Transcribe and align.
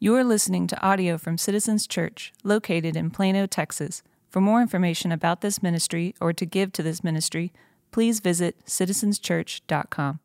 You 0.00 0.14
are 0.14 0.22
listening 0.22 0.68
to 0.68 0.80
audio 0.80 1.18
from 1.18 1.38
Citizens 1.38 1.84
Church, 1.84 2.32
located 2.44 2.94
in 2.94 3.10
Plano, 3.10 3.46
Texas. 3.46 4.04
For 4.30 4.40
more 4.40 4.62
information 4.62 5.10
about 5.10 5.40
this 5.40 5.60
ministry 5.60 6.14
or 6.20 6.32
to 6.34 6.46
give 6.46 6.72
to 6.74 6.84
this 6.84 7.02
ministry, 7.02 7.52
please 7.90 8.20
visit 8.20 8.64
citizenschurch.com. 8.64 10.20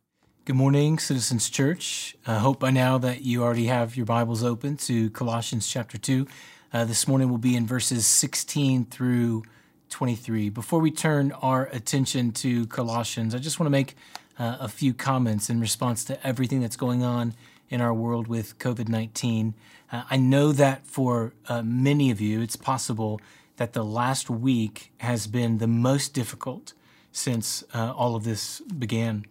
Good 0.46 0.56
morning, 0.56 1.00
Citizens 1.00 1.50
Church. 1.50 2.16
I 2.28 2.36
hope 2.36 2.60
by 2.60 2.70
now 2.70 3.00
that 3.00 3.24
you 3.24 3.42
already 3.42 3.66
have 3.66 3.98
your 3.98 4.06
Bibles 4.06 4.44
open 4.44 4.78
to 4.78 5.10
Colossians 5.10 5.68
chapter 5.68 5.98
2. 5.98 6.28
Uh, 6.72 6.86
this 6.86 7.08
morning 7.08 7.30
we'll 7.30 7.40
be 7.40 7.56
in 7.56 7.66
verses 7.66 8.06
16 8.06 8.86
through 8.86 9.42
23. 9.90 10.50
Before 10.50 10.82
we 10.82 10.92
turn 10.92 11.32
our 11.42 11.66
attention 11.72 12.32
to 12.34 12.68
Colossians, 12.68 13.34
I 13.34 13.40
just 13.40 13.60
want 13.60 13.66
to 13.66 13.72
make 13.72 13.96
uh, 14.38 14.58
a 14.60 14.68
few 14.68 14.94
comments 14.94 15.50
in 15.50 15.60
response 15.60 16.06
to 16.06 16.28
everything 16.28 16.62
that's 16.62 16.78
going 16.78 17.02
on 17.02 17.34
in 17.74 17.82
our 17.82 17.94
world 17.94 18.28
with 18.28 18.60
COVID 18.60 18.88
19. 18.88 19.56
Uh, 19.92 20.04
I 20.12 20.16
know 20.16 20.52
that 20.52 20.86
for 20.86 21.34
uh, 21.48 21.64
many 21.64 22.12
of 22.12 22.22
you, 22.22 22.40
it's 22.40 22.56
possible 22.56 23.20
that 23.58 23.74
the 23.74 23.84
last 23.84 24.30
week 24.30 24.92
has 24.98 25.26
been 25.26 25.58
the 25.58 25.68
most 25.68 26.14
difficult 26.14 26.74
since 27.12 27.64
uh, 27.74 27.92
all 27.92 28.16
of 28.16 28.24
this 28.24 28.62
began. 28.62 29.26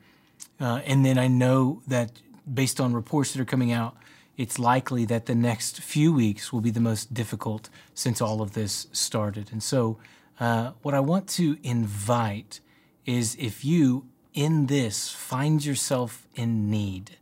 Uh, 0.60 0.80
and 0.86 1.06
then 1.06 1.18
I 1.18 1.28
know 1.28 1.82
that 1.86 2.10
based 2.52 2.80
on 2.80 2.92
reports 2.92 3.32
that 3.32 3.40
are 3.40 3.52
coming 3.54 3.70
out, 3.70 3.96
it's 4.36 4.58
likely 4.58 5.04
that 5.04 5.26
the 5.26 5.36
next 5.36 5.80
few 5.80 6.12
weeks 6.12 6.52
will 6.52 6.60
be 6.60 6.72
the 6.72 6.80
most 6.80 7.14
difficult 7.14 7.68
since 7.94 8.20
all 8.20 8.42
of 8.42 8.54
this 8.54 8.88
started. 8.92 9.52
And 9.52 9.62
so, 9.62 9.98
uh, 10.40 10.72
what 10.82 10.94
I 10.94 11.00
want 11.00 11.28
to 11.40 11.58
invite 11.62 12.58
is 13.06 13.36
if 13.38 13.64
you 13.64 14.06
in 14.34 14.66
this 14.66 15.10
find 15.10 15.64
yourself 15.64 16.26
in 16.34 16.70
need, 16.70 17.18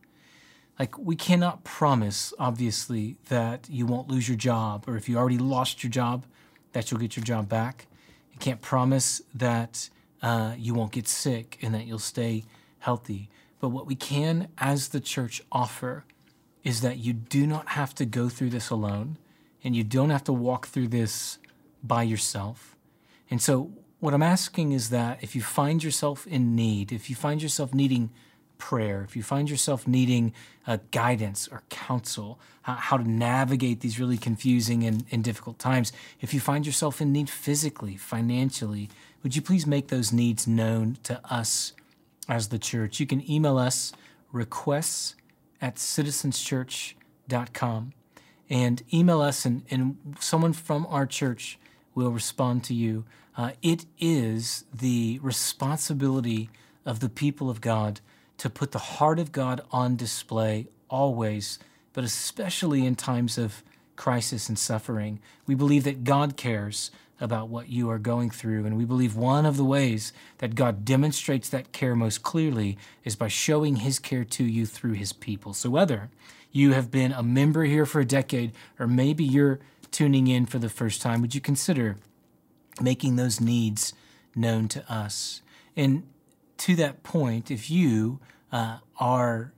like 0.81 0.97
we 0.99 1.15
cannot 1.15 1.63
promise, 1.63 2.33
obviously, 2.39 3.19
that 3.29 3.69
you 3.69 3.85
won't 3.85 4.09
lose 4.09 4.27
your 4.27 4.39
job, 4.39 4.85
or 4.89 4.97
if 4.97 5.11
you 5.11 5.19
already 5.19 5.37
lost 5.37 5.85
your 5.85 5.91
job, 5.91 6.25
that 6.73 6.91
you'll 6.91 6.99
get 6.99 7.17
your 7.17 7.23
job 7.23 7.51
back. 7.51 7.87
You 8.33 8.39
can't 8.39 8.63
promise 8.63 9.21
that 9.35 9.91
uh, 10.23 10.55
you 10.57 10.73
won't 10.73 10.93
get 10.93 11.07
sick 11.07 11.59
and 11.61 11.75
that 11.75 11.87
you'll 11.87 11.99
stay 11.99 12.45
healthy. 12.79 13.29
But 13.61 13.69
what 13.69 13.87
we 13.87 13.95
can, 13.95 14.49
as 14.57 14.89
the 14.89 15.01
church, 15.01 15.43
offer 15.53 16.07
is 16.65 16.81
that 16.81 16.97
you 16.97 17.13
do 17.13 17.47
not 17.47 17.69
have 17.69 17.95
to 17.97 18.07
go 18.07 18.31
through 18.31 18.49
this 18.49 18.71
alone 18.71 19.19
and 19.63 19.77
you 19.77 19.85
don't 19.85 20.09
have 20.09 20.25
to 20.25 20.33
walk 20.33 20.67
through 20.67 20.89
this 20.89 21.37
by 21.83 22.05
yourself. 22.05 22.75
And 23.31 23.43
so, 23.43 23.71
what 23.99 24.15
I'm 24.15 24.23
asking 24.23 24.73
is 24.73 24.89
that 24.89 25.23
if 25.23 25.37
you 25.37 25.43
find 25.43 25.85
yourself 25.85 26.27
in 26.27 26.57
need, 26.57 26.91
if 26.91 27.11
you 27.11 27.17
find 27.17 27.43
yourself 27.43 27.75
needing 27.75 28.09
prayer, 28.61 29.03
if 29.03 29.17
you 29.17 29.25
find 29.25 29.51
yourself 29.51 29.89
needing 29.89 30.33
uh, 30.67 30.79
guidance 30.93 31.49
or 31.51 31.65
counsel, 31.69 32.39
how, 32.63 32.75
how, 32.75 32.97
to 32.97 33.11
navigate 33.11 33.81
these 33.81 33.99
really 33.99 34.19
confusing 34.19 34.85
and, 34.85 35.05
and 35.11 35.25
difficult 35.25 35.59
times, 35.59 35.93
if 36.21 36.33
you 36.33 36.39
find 36.39 36.65
yourself 36.65 37.01
in 37.01 37.11
need 37.11 37.29
physically, 37.29 37.97
financially, 37.97 38.89
would 39.23 39.35
you 39.35 39.43
please 39.43 39.67
make 39.67 39.89
those 39.89 40.13
needs 40.13 40.47
known 40.47 40.99
to 41.03 41.21
us 41.33 41.73
as 42.29 42.49
the 42.49 42.59
church? 42.59 43.01
You 43.01 43.07
can 43.07 43.29
email 43.29 43.59
us 43.59 43.93
requests 44.31 45.17
at 45.61 45.75
citizenschurch.com 45.77 47.93
and 48.49 48.83
email 48.93 49.21
us, 49.21 49.45
and, 49.45 49.63
and 49.71 49.97
someone 50.19 50.53
from 50.53 50.87
our 50.91 51.07
church 51.07 51.59
will 51.95 52.11
respond 52.11 52.65
to 52.65 52.75
you. 52.75 53.05
Uh, 53.37 53.53
it 53.63 53.87
is 53.99 54.65
the 54.73 55.21
responsibility 55.23 56.51
of 56.85 56.99
the 57.01 57.09
people 57.09 57.49
of 57.49 57.61
God 57.61 58.01
to 58.41 58.49
put 58.49 58.73
the 58.73 58.79
heart 58.79 59.19
of 59.19 59.33
God 59.33 59.61
on 59.71 59.97
display 59.97 60.67
always, 60.89 61.59
but 61.93 62.05
especially 62.05 62.87
in 62.87 62.97
times 62.97 63.37
of 63.37 63.63
crisis 63.97 64.49
and 64.49 64.59
suffering. 64.59 65.21
We 65.47 65.55
believe 65.55 65.85
that 65.85 66.05
God 66.05 66.39
cares 66.39 66.91
about 67.21 67.51
what 67.51 67.69
you 67.69 67.91
are 67.91 67.99
going 67.99 68.31
through, 68.31 68.65
and 68.65 68.79
we 68.79 68.87
believe 68.87 69.15
one 69.15 69.45
of 69.45 69.59
the 69.59 69.65
ways 69.65 70.15
that 70.39 70.55
God 70.55 70.87
demonstrates 70.87 71.51
that 71.51 71.73
care 71.73 71.95
most 71.95 72.23
clearly 72.23 72.79
is 73.05 73.15
by 73.15 73.29
showing 73.29 73.77
his 73.77 73.99
care 73.99 74.25
to 74.25 74.43
you 74.43 74.65
through 74.65 74.95
his 74.95 75.13
people. 75.13 75.53
So 75.53 75.69
whether 75.69 76.09
you 76.51 76.73
have 76.73 76.91
been 76.91 77.13
a 77.13 77.23
member 77.23 77.65
here 77.65 77.85
for 77.85 78.01
a 78.01 78.07
decade, 78.07 78.53
or 78.79 78.87
maybe 78.87 79.23
you're 79.23 79.61
tuning 79.91 80.29
in 80.29 80.47
for 80.47 80.59
the 80.59 80.71
first 80.71 81.03
time, 81.03 81.21
would 81.21 81.35
you 81.35 81.43
consider 81.43 81.99
making 82.81 83.17
those 83.17 83.39
needs 83.39 83.93
known 84.35 84.67
to 84.69 84.91
us? 84.91 85.43
And 85.77 86.05
to 86.61 86.77
that 86.77 87.03
point, 87.03 87.51
if 87.51 87.71
you 87.71 88.21
uh, 88.53 88.79
are 88.99 89.53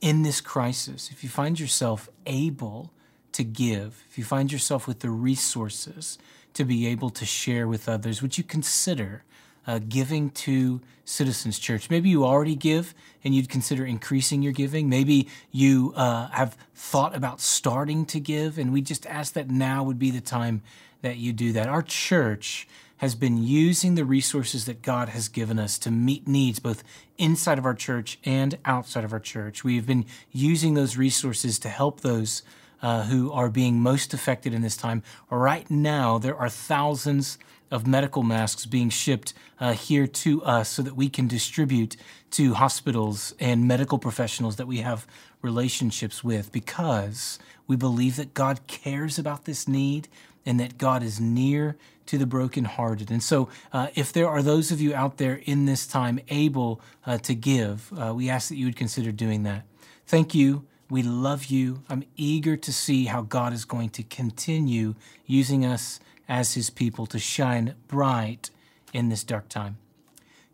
in 0.00 0.22
this 0.22 0.40
crisis, 0.40 1.10
if 1.12 1.22
you 1.22 1.30
find 1.30 1.58
yourself 1.58 2.08
able 2.26 2.92
to 3.32 3.44
give, 3.44 4.04
if 4.08 4.18
you 4.18 4.24
find 4.24 4.50
yourself 4.50 4.88
with 4.88 5.00
the 5.00 5.10
resources 5.10 6.18
to 6.54 6.64
be 6.64 6.86
able 6.86 7.10
to 7.10 7.24
share 7.24 7.68
with 7.68 7.88
others, 7.88 8.20
would 8.20 8.36
you 8.36 8.44
consider 8.44 9.22
uh, 9.66 9.80
giving 9.88 10.30
to 10.30 10.80
Citizens 11.04 11.58
Church. 11.58 11.88
Maybe 11.90 12.08
you 12.08 12.24
already 12.24 12.54
give 12.54 12.94
and 13.24 13.34
you'd 13.34 13.48
consider 13.48 13.84
increasing 13.84 14.42
your 14.42 14.52
giving. 14.52 14.88
Maybe 14.88 15.28
you 15.50 15.92
uh, 15.96 16.28
have 16.28 16.56
thought 16.74 17.14
about 17.14 17.40
starting 17.40 18.06
to 18.06 18.20
give, 18.20 18.58
and 18.58 18.72
we 18.72 18.80
just 18.80 19.06
ask 19.06 19.34
that 19.34 19.50
now 19.50 19.82
would 19.82 19.98
be 19.98 20.10
the 20.10 20.20
time 20.20 20.62
that 21.02 21.16
you 21.16 21.32
do 21.32 21.52
that. 21.52 21.68
Our 21.68 21.82
church 21.82 22.66
has 22.98 23.14
been 23.14 23.42
using 23.42 23.94
the 23.94 24.04
resources 24.04 24.64
that 24.64 24.82
God 24.82 25.10
has 25.10 25.28
given 25.28 25.58
us 25.58 25.78
to 25.80 25.90
meet 25.90 26.26
needs 26.26 26.58
both 26.58 26.82
inside 27.18 27.58
of 27.58 27.66
our 27.66 27.74
church 27.74 28.18
and 28.24 28.58
outside 28.64 29.04
of 29.04 29.12
our 29.12 29.20
church. 29.20 29.64
We've 29.64 29.86
been 29.86 30.06
using 30.32 30.74
those 30.74 30.96
resources 30.96 31.58
to 31.60 31.68
help 31.68 32.00
those 32.00 32.42
uh, 32.82 33.04
who 33.04 33.32
are 33.32 33.48
being 33.48 33.80
most 33.80 34.14
affected 34.14 34.54
in 34.54 34.62
this 34.62 34.76
time. 34.76 35.02
Right 35.30 35.70
now, 35.70 36.18
there 36.18 36.36
are 36.36 36.48
thousands 36.48 37.38
of 37.70 37.86
medical 37.86 38.22
masks 38.22 38.64
being 38.64 38.90
shipped 38.90 39.34
uh, 39.58 39.72
here 39.72 40.06
to 40.06 40.42
us 40.44 40.68
so 40.68 40.82
that 40.82 40.94
we 40.94 41.08
can 41.08 41.26
distribute 41.26 41.96
to 42.30 42.54
hospitals 42.54 43.34
and 43.40 43.66
medical 43.66 43.98
professionals 43.98 44.56
that 44.56 44.66
we 44.66 44.78
have 44.78 45.06
relationships 45.42 46.22
with 46.22 46.52
because 46.52 47.38
we 47.66 47.76
believe 47.76 48.16
that 48.16 48.34
God 48.34 48.66
cares 48.66 49.18
about 49.18 49.44
this 49.44 49.66
need 49.66 50.08
and 50.46 50.58
that 50.60 50.78
God 50.78 51.02
is 51.02 51.20
near 51.20 51.76
to 52.06 52.16
the 52.16 52.26
brokenhearted. 52.26 53.10
And 53.10 53.22
so, 53.22 53.48
uh, 53.72 53.88
if 53.94 54.12
there 54.12 54.28
are 54.28 54.42
those 54.42 54.70
of 54.70 54.80
you 54.80 54.94
out 54.94 55.18
there 55.18 55.40
in 55.44 55.66
this 55.66 55.86
time 55.86 56.20
able 56.28 56.80
uh, 57.04 57.18
to 57.18 57.34
give, 57.34 57.92
uh, 57.92 58.14
we 58.14 58.30
ask 58.30 58.48
that 58.48 58.56
you 58.56 58.66
would 58.66 58.76
consider 58.76 59.12
doing 59.12 59.42
that. 59.42 59.64
Thank 60.06 60.34
you. 60.34 60.64
We 60.88 61.02
love 61.02 61.46
you. 61.46 61.82
I'm 61.88 62.04
eager 62.16 62.56
to 62.56 62.72
see 62.72 63.06
how 63.06 63.22
God 63.22 63.52
is 63.52 63.64
going 63.64 63.90
to 63.90 64.04
continue 64.04 64.94
using 65.26 65.66
us 65.66 65.98
as 66.28 66.54
his 66.54 66.70
people 66.70 67.06
to 67.06 67.18
shine 67.18 67.74
bright 67.88 68.50
in 68.92 69.08
this 69.08 69.24
dark 69.24 69.48
time. 69.48 69.78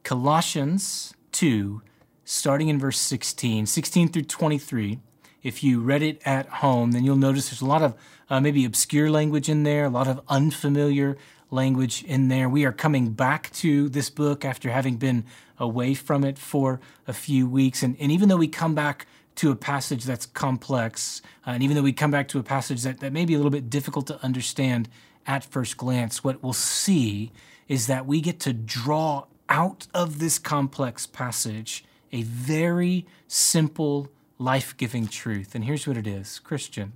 Colossians 0.04 1.14
2, 1.32 1.82
starting 2.24 2.68
in 2.68 2.78
verse 2.78 2.98
16, 2.98 3.66
16 3.66 4.08
through 4.08 4.22
23. 4.22 5.00
If 5.42 5.62
you 5.64 5.80
read 5.80 6.02
it 6.02 6.22
at 6.24 6.46
home, 6.46 6.92
then 6.92 7.04
you'll 7.04 7.16
notice 7.16 7.50
there's 7.50 7.62
a 7.62 7.66
lot 7.66 7.82
of 7.82 7.94
uh, 8.30 8.40
maybe 8.40 8.64
obscure 8.64 9.10
language 9.10 9.48
in 9.48 9.62
there, 9.62 9.84
a 9.84 9.90
lot 9.90 10.08
of 10.08 10.20
unfamiliar 10.28 11.16
language 11.50 12.02
in 12.04 12.28
there. 12.28 12.48
We 12.48 12.64
are 12.64 12.72
coming 12.72 13.10
back 13.10 13.50
to 13.54 13.88
this 13.88 14.08
book 14.08 14.44
after 14.44 14.70
having 14.70 14.96
been 14.96 15.24
away 15.58 15.94
from 15.94 16.24
it 16.24 16.38
for 16.38 16.80
a 17.06 17.12
few 17.12 17.46
weeks. 17.46 17.82
And, 17.82 17.96
and 18.00 18.10
even 18.10 18.28
though 18.28 18.36
we 18.36 18.48
come 18.48 18.74
back 18.74 19.06
to 19.36 19.50
a 19.50 19.56
passage 19.56 20.04
that's 20.04 20.26
complex, 20.26 21.22
uh, 21.46 21.50
and 21.50 21.62
even 21.62 21.76
though 21.76 21.82
we 21.82 21.92
come 21.92 22.10
back 22.10 22.28
to 22.28 22.38
a 22.38 22.42
passage 22.42 22.82
that, 22.82 23.00
that 23.00 23.12
may 23.12 23.24
be 23.24 23.34
a 23.34 23.36
little 23.36 23.50
bit 23.50 23.70
difficult 23.70 24.06
to 24.08 24.22
understand 24.22 24.88
at 25.26 25.44
first 25.44 25.76
glance, 25.76 26.24
what 26.24 26.42
we'll 26.42 26.52
see 26.52 27.32
is 27.68 27.86
that 27.86 28.06
we 28.06 28.20
get 28.20 28.40
to 28.40 28.52
draw 28.52 29.24
out 29.48 29.86
of 29.94 30.18
this 30.18 30.38
complex 30.38 31.06
passage 31.06 31.84
a 32.12 32.22
very 32.22 33.06
simple, 33.28 34.10
life 34.42 34.76
giving 34.76 35.06
truth. 35.06 35.54
And 35.54 35.64
here's 35.64 35.86
what 35.86 35.96
it 35.96 36.06
is 36.06 36.38
Christian, 36.38 36.92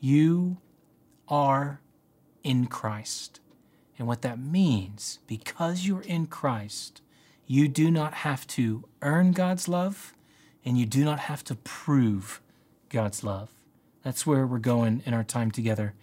you 0.00 0.58
are 1.28 1.80
in 2.42 2.66
Christ. 2.66 3.40
And 3.98 4.06
what 4.06 4.22
that 4.22 4.38
means, 4.38 5.18
because 5.26 5.84
you're 5.84 6.02
in 6.02 6.28
Christ, 6.28 7.02
you 7.48 7.66
do 7.66 7.90
not 7.90 8.14
have 8.14 8.46
to 8.48 8.84
earn 9.02 9.32
God's 9.32 9.66
love 9.66 10.14
and 10.64 10.78
you 10.78 10.86
do 10.86 11.04
not 11.04 11.18
have 11.18 11.42
to 11.44 11.56
prove 11.56 12.40
God's 12.90 13.24
love. 13.24 13.50
That's 14.04 14.24
where 14.24 14.46
we're 14.46 14.58
going 14.58 15.02
in 15.04 15.14
our 15.14 15.24
time 15.24 15.50
together. 15.50 15.94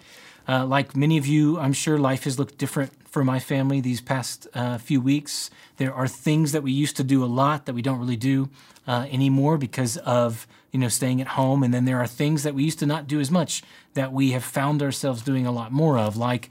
Uh, 0.48 0.66
like 0.66 0.96
many 0.96 1.18
of 1.18 1.26
you, 1.26 1.60
I'm 1.60 1.74
sure 1.74 1.98
life 1.98 2.26
has 2.26 2.38
looked 2.38 2.58
different 2.58 2.92
for 3.08 3.24
my 3.24 3.40
family 3.40 3.82
these 3.82 4.02
past 4.02 4.48
uh, 4.54 4.78
few 4.78 5.02
weeks. 5.02 5.50
There 5.78 5.94
are 5.94 6.08
things 6.08 6.52
that 6.52 6.64
we 6.64 6.72
used 6.72 6.98
to 6.98 7.04
do 7.04 7.24
a 7.24 7.26
lot 7.26 7.66
that 7.66 7.74
we 7.74 7.82
don't 7.82 8.00
really 8.00 8.16
do 8.16 8.50
uh, 8.88 9.08
anymore 9.10 9.58
because 9.58 9.98
of 9.98 10.48
you 10.72 10.80
know 10.80 10.90
staying 10.90 11.22
at 11.22 11.28
home, 11.30 11.64
and 11.64 11.74
then 11.74 11.86
there 11.86 12.00
are 12.00 12.08
things 12.08 12.44
that 12.44 12.54
we 12.54 12.64
used 12.64 12.80
to 12.80 12.86
not 12.86 13.08
do 13.08 13.20
as 13.20 13.32
much 13.32 13.64
that 13.94 14.12
we 14.12 14.32
have 14.32 14.44
found 14.44 14.84
ourselves 14.84 15.22
doing 15.22 15.48
a 15.48 15.52
lot 15.52 15.72
more 15.72 15.98
of, 15.98 16.18
like 16.18 16.50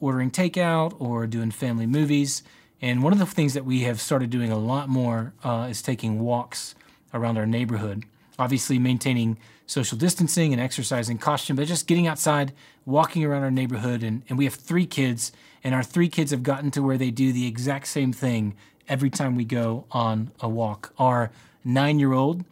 ordering 0.00 0.30
takeout 0.30 0.94
or 0.98 1.26
doing 1.26 1.50
family 1.50 1.86
movies. 1.86 2.42
And 2.80 3.02
one 3.02 3.12
of 3.12 3.18
the 3.18 3.26
things 3.26 3.54
that 3.54 3.64
we 3.64 3.80
have 3.80 4.00
started 4.00 4.30
doing 4.30 4.52
a 4.52 4.58
lot 4.58 4.88
more 4.88 5.32
uh, 5.42 5.68
is 5.70 5.82
taking 5.82 6.20
walks 6.20 6.74
around 7.12 7.38
our 7.38 7.46
neighborhood. 7.46 8.04
Obviously, 8.38 8.78
maintaining 8.78 9.38
social 9.66 9.96
distancing 9.96 10.52
and 10.52 10.60
exercising 10.60 11.18
caution, 11.18 11.56
but 11.56 11.66
just 11.66 11.86
getting 11.86 12.06
outside, 12.06 12.52
walking 12.84 13.24
around 13.24 13.42
our 13.42 13.50
neighborhood. 13.50 14.02
And, 14.02 14.22
and 14.28 14.36
we 14.36 14.44
have 14.44 14.54
three 14.54 14.86
kids, 14.86 15.32
and 15.62 15.74
our 15.74 15.82
three 15.82 16.08
kids 16.08 16.30
have 16.30 16.42
gotten 16.42 16.70
to 16.72 16.82
where 16.82 16.98
they 16.98 17.10
do 17.10 17.32
the 17.32 17.46
exact 17.46 17.86
same 17.86 18.12
thing 18.12 18.56
every 18.88 19.10
time 19.10 19.36
we 19.36 19.44
go 19.44 19.86
on 19.90 20.32
a 20.40 20.48
walk. 20.48 20.92
Our 20.98 21.30
nine 21.64 21.98
year 21.98 22.12
old 22.12 22.44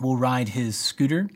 will 0.00 0.16
ride 0.16 0.50
his 0.50 0.76
scooter. 0.76 1.28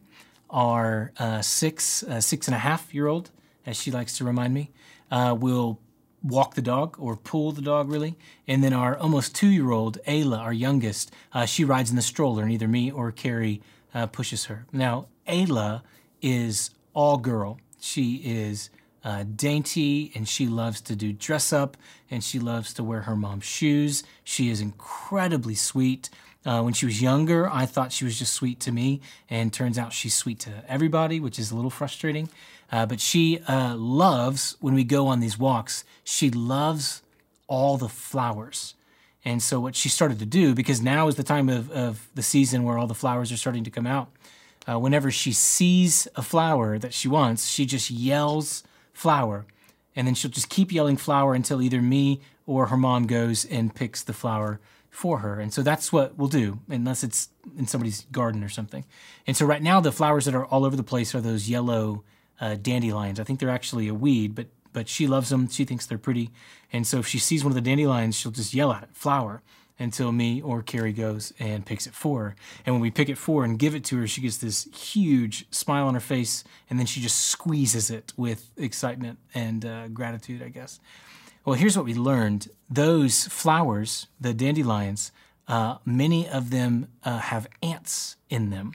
Our 0.50 1.12
uh, 1.18 1.40
six, 1.40 2.02
uh, 2.02 2.20
six 2.20 2.46
and 2.46 2.54
a 2.54 2.58
half 2.58 2.92
year 2.92 3.06
old, 3.06 3.30
as 3.64 3.80
she 3.80 3.90
likes 3.90 4.18
to 4.18 4.24
remind 4.24 4.52
me, 4.52 4.70
uh, 5.10 5.34
will 5.38 5.78
walk 6.22 6.54
the 6.54 6.62
dog 6.62 6.96
or 6.98 7.16
pull 7.16 7.52
the 7.52 7.62
dog 7.62 7.90
really. 7.90 8.16
And 8.46 8.62
then 8.62 8.72
our 8.72 8.96
almost 8.96 9.34
two 9.34 9.48
year 9.48 9.70
old, 9.70 9.98
Ayla, 10.06 10.38
our 10.38 10.52
youngest, 10.52 11.12
uh, 11.32 11.46
she 11.46 11.64
rides 11.64 11.90
in 11.90 11.96
the 11.96 12.02
stroller, 12.02 12.42
and 12.42 12.52
either 12.52 12.68
me 12.68 12.90
or 12.90 13.10
Carrie 13.12 13.60
uh, 13.94 14.06
pushes 14.06 14.46
her. 14.46 14.66
Now, 14.72 15.06
Ayla 15.26 15.82
is 16.20 16.70
all 16.94 17.18
girl. 17.18 17.58
She 17.80 18.16
is 18.16 18.70
uh, 19.04 19.24
dainty 19.34 20.12
and 20.14 20.28
she 20.28 20.46
loves 20.46 20.80
to 20.82 20.94
do 20.94 21.12
dress 21.12 21.52
up 21.52 21.76
and 22.10 22.22
she 22.22 22.38
loves 22.38 22.72
to 22.74 22.84
wear 22.84 23.02
her 23.02 23.16
mom's 23.16 23.44
shoes. 23.44 24.04
She 24.22 24.48
is 24.48 24.60
incredibly 24.60 25.54
sweet. 25.54 26.08
Uh, 26.44 26.60
when 26.60 26.74
she 26.74 26.86
was 26.86 27.00
younger, 27.00 27.48
I 27.48 27.66
thought 27.66 27.92
she 27.92 28.04
was 28.04 28.18
just 28.18 28.32
sweet 28.32 28.58
to 28.60 28.72
me, 28.72 29.00
and 29.30 29.52
turns 29.52 29.78
out 29.78 29.92
she's 29.92 30.14
sweet 30.14 30.40
to 30.40 30.64
everybody, 30.66 31.20
which 31.20 31.38
is 31.38 31.52
a 31.52 31.54
little 31.54 31.70
frustrating. 31.70 32.28
Uh, 32.72 32.86
but 32.86 32.98
she 32.98 33.38
uh, 33.46 33.76
loves, 33.76 34.56
when 34.60 34.74
we 34.74 34.82
go 34.82 35.06
on 35.06 35.20
these 35.20 35.38
walks, 35.38 35.84
she 36.02 36.30
loves 36.30 37.02
all 37.46 37.76
the 37.76 37.88
flowers. 37.88 38.74
And 39.24 39.42
so, 39.42 39.60
what 39.60 39.76
she 39.76 39.90
started 39.90 40.18
to 40.20 40.26
do, 40.26 40.54
because 40.54 40.80
now 40.80 41.06
is 41.06 41.16
the 41.16 41.22
time 41.22 41.50
of, 41.50 41.70
of 41.70 42.08
the 42.14 42.22
season 42.22 42.64
where 42.64 42.78
all 42.78 42.86
the 42.86 42.94
flowers 42.94 43.30
are 43.30 43.36
starting 43.36 43.62
to 43.64 43.70
come 43.70 43.86
out, 43.86 44.08
uh, 44.66 44.78
whenever 44.78 45.10
she 45.10 45.32
sees 45.32 46.08
a 46.16 46.22
flower 46.22 46.78
that 46.78 46.94
she 46.94 47.08
wants, 47.08 47.48
she 47.48 47.66
just 47.66 47.90
yells 47.90 48.64
flower. 48.92 49.44
And 49.94 50.06
then 50.06 50.14
she'll 50.14 50.30
just 50.30 50.48
keep 50.48 50.72
yelling 50.72 50.96
flower 50.96 51.34
until 51.34 51.60
either 51.60 51.82
me 51.82 52.20
or 52.46 52.66
her 52.66 52.76
mom 52.76 53.06
goes 53.06 53.44
and 53.44 53.74
picks 53.74 54.02
the 54.02 54.12
flower 54.14 54.60
for 54.90 55.18
her. 55.18 55.38
And 55.38 55.52
so 55.52 55.62
that's 55.62 55.92
what 55.92 56.16
we'll 56.16 56.28
do, 56.28 56.60
unless 56.68 57.04
it's 57.04 57.28
in 57.58 57.66
somebody's 57.66 58.06
garden 58.12 58.42
or 58.42 58.48
something. 58.48 58.84
And 59.26 59.36
so 59.36 59.46
right 59.46 59.62
now, 59.62 59.80
the 59.80 59.92
flowers 59.92 60.24
that 60.24 60.34
are 60.34 60.46
all 60.46 60.64
over 60.64 60.76
the 60.76 60.82
place 60.82 61.14
are 61.14 61.20
those 61.20 61.48
yellow 61.48 62.02
uh, 62.42 62.56
dandelions. 62.60 63.18
I 63.18 63.24
think 63.24 63.40
they're 63.40 63.48
actually 63.48 63.88
a 63.88 63.94
weed, 63.94 64.34
but 64.34 64.48
but 64.74 64.88
she 64.88 65.06
loves 65.06 65.28
them. 65.28 65.48
She 65.48 65.64
thinks 65.64 65.86
they're 65.86 65.98
pretty. 65.98 66.30
And 66.72 66.86
so 66.86 66.98
if 66.98 67.06
she 67.06 67.18
sees 67.18 67.44
one 67.44 67.50
of 67.50 67.54
the 67.54 67.60
dandelions, 67.60 68.16
she'll 68.16 68.32
just 68.32 68.54
yell 68.54 68.72
at 68.72 68.82
it, 68.82 68.88
flower, 68.94 69.42
until 69.78 70.12
me 70.12 70.40
or 70.40 70.62
Carrie 70.62 70.94
goes 70.94 71.34
and 71.38 71.66
picks 71.66 71.86
it 71.86 71.92
for 71.94 72.22
her. 72.24 72.36
And 72.64 72.74
when 72.74 72.80
we 72.80 72.90
pick 72.90 73.10
it 73.10 73.18
for 73.18 73.44
and 73.44 73.58
give 73.58 73.74
it 73.74 73.84
to 73.84 73.98
her, 73.98 74.06
she 74.06 74.22
gets 74.22 74.38
this 74.38 74.64
huge 74.74 75.46
smile 75.50 75.86
on 75.86 75.94
her 75.94 76.00
face, 76.00 76.42
and 76.70 76.78
then 76.78 76.86
she 76.86 77.00
just 77.02 77.18
squeezes 77.18 77.90
it 77.90 78.14
with 78.16 78.50
excitement 78.56 79.18
and 79.34 79.64
uh, 79.66 79.88
gratitude, 79.88 80.42
I 80.42 80.48
guess. 80.48 80.80
Well, 81.44 81.56
here's 81.56 81.76
what 81.76 81.84
we 81.84 81.94
learned 81.94 82.48
those 82.70 83.26
flowers, 83.26 84.06
the 84.18 84.32
dandelions, 84.32 85.12
uh, 85.48 85.78
many 85.84 86.26
of 86.28 86.48
them 86.48 86.88
uh, 87.04 87.18
have 87.18 87.46
ants 87.62 88.16
in 88.30 88.48
them. 88.48 88.72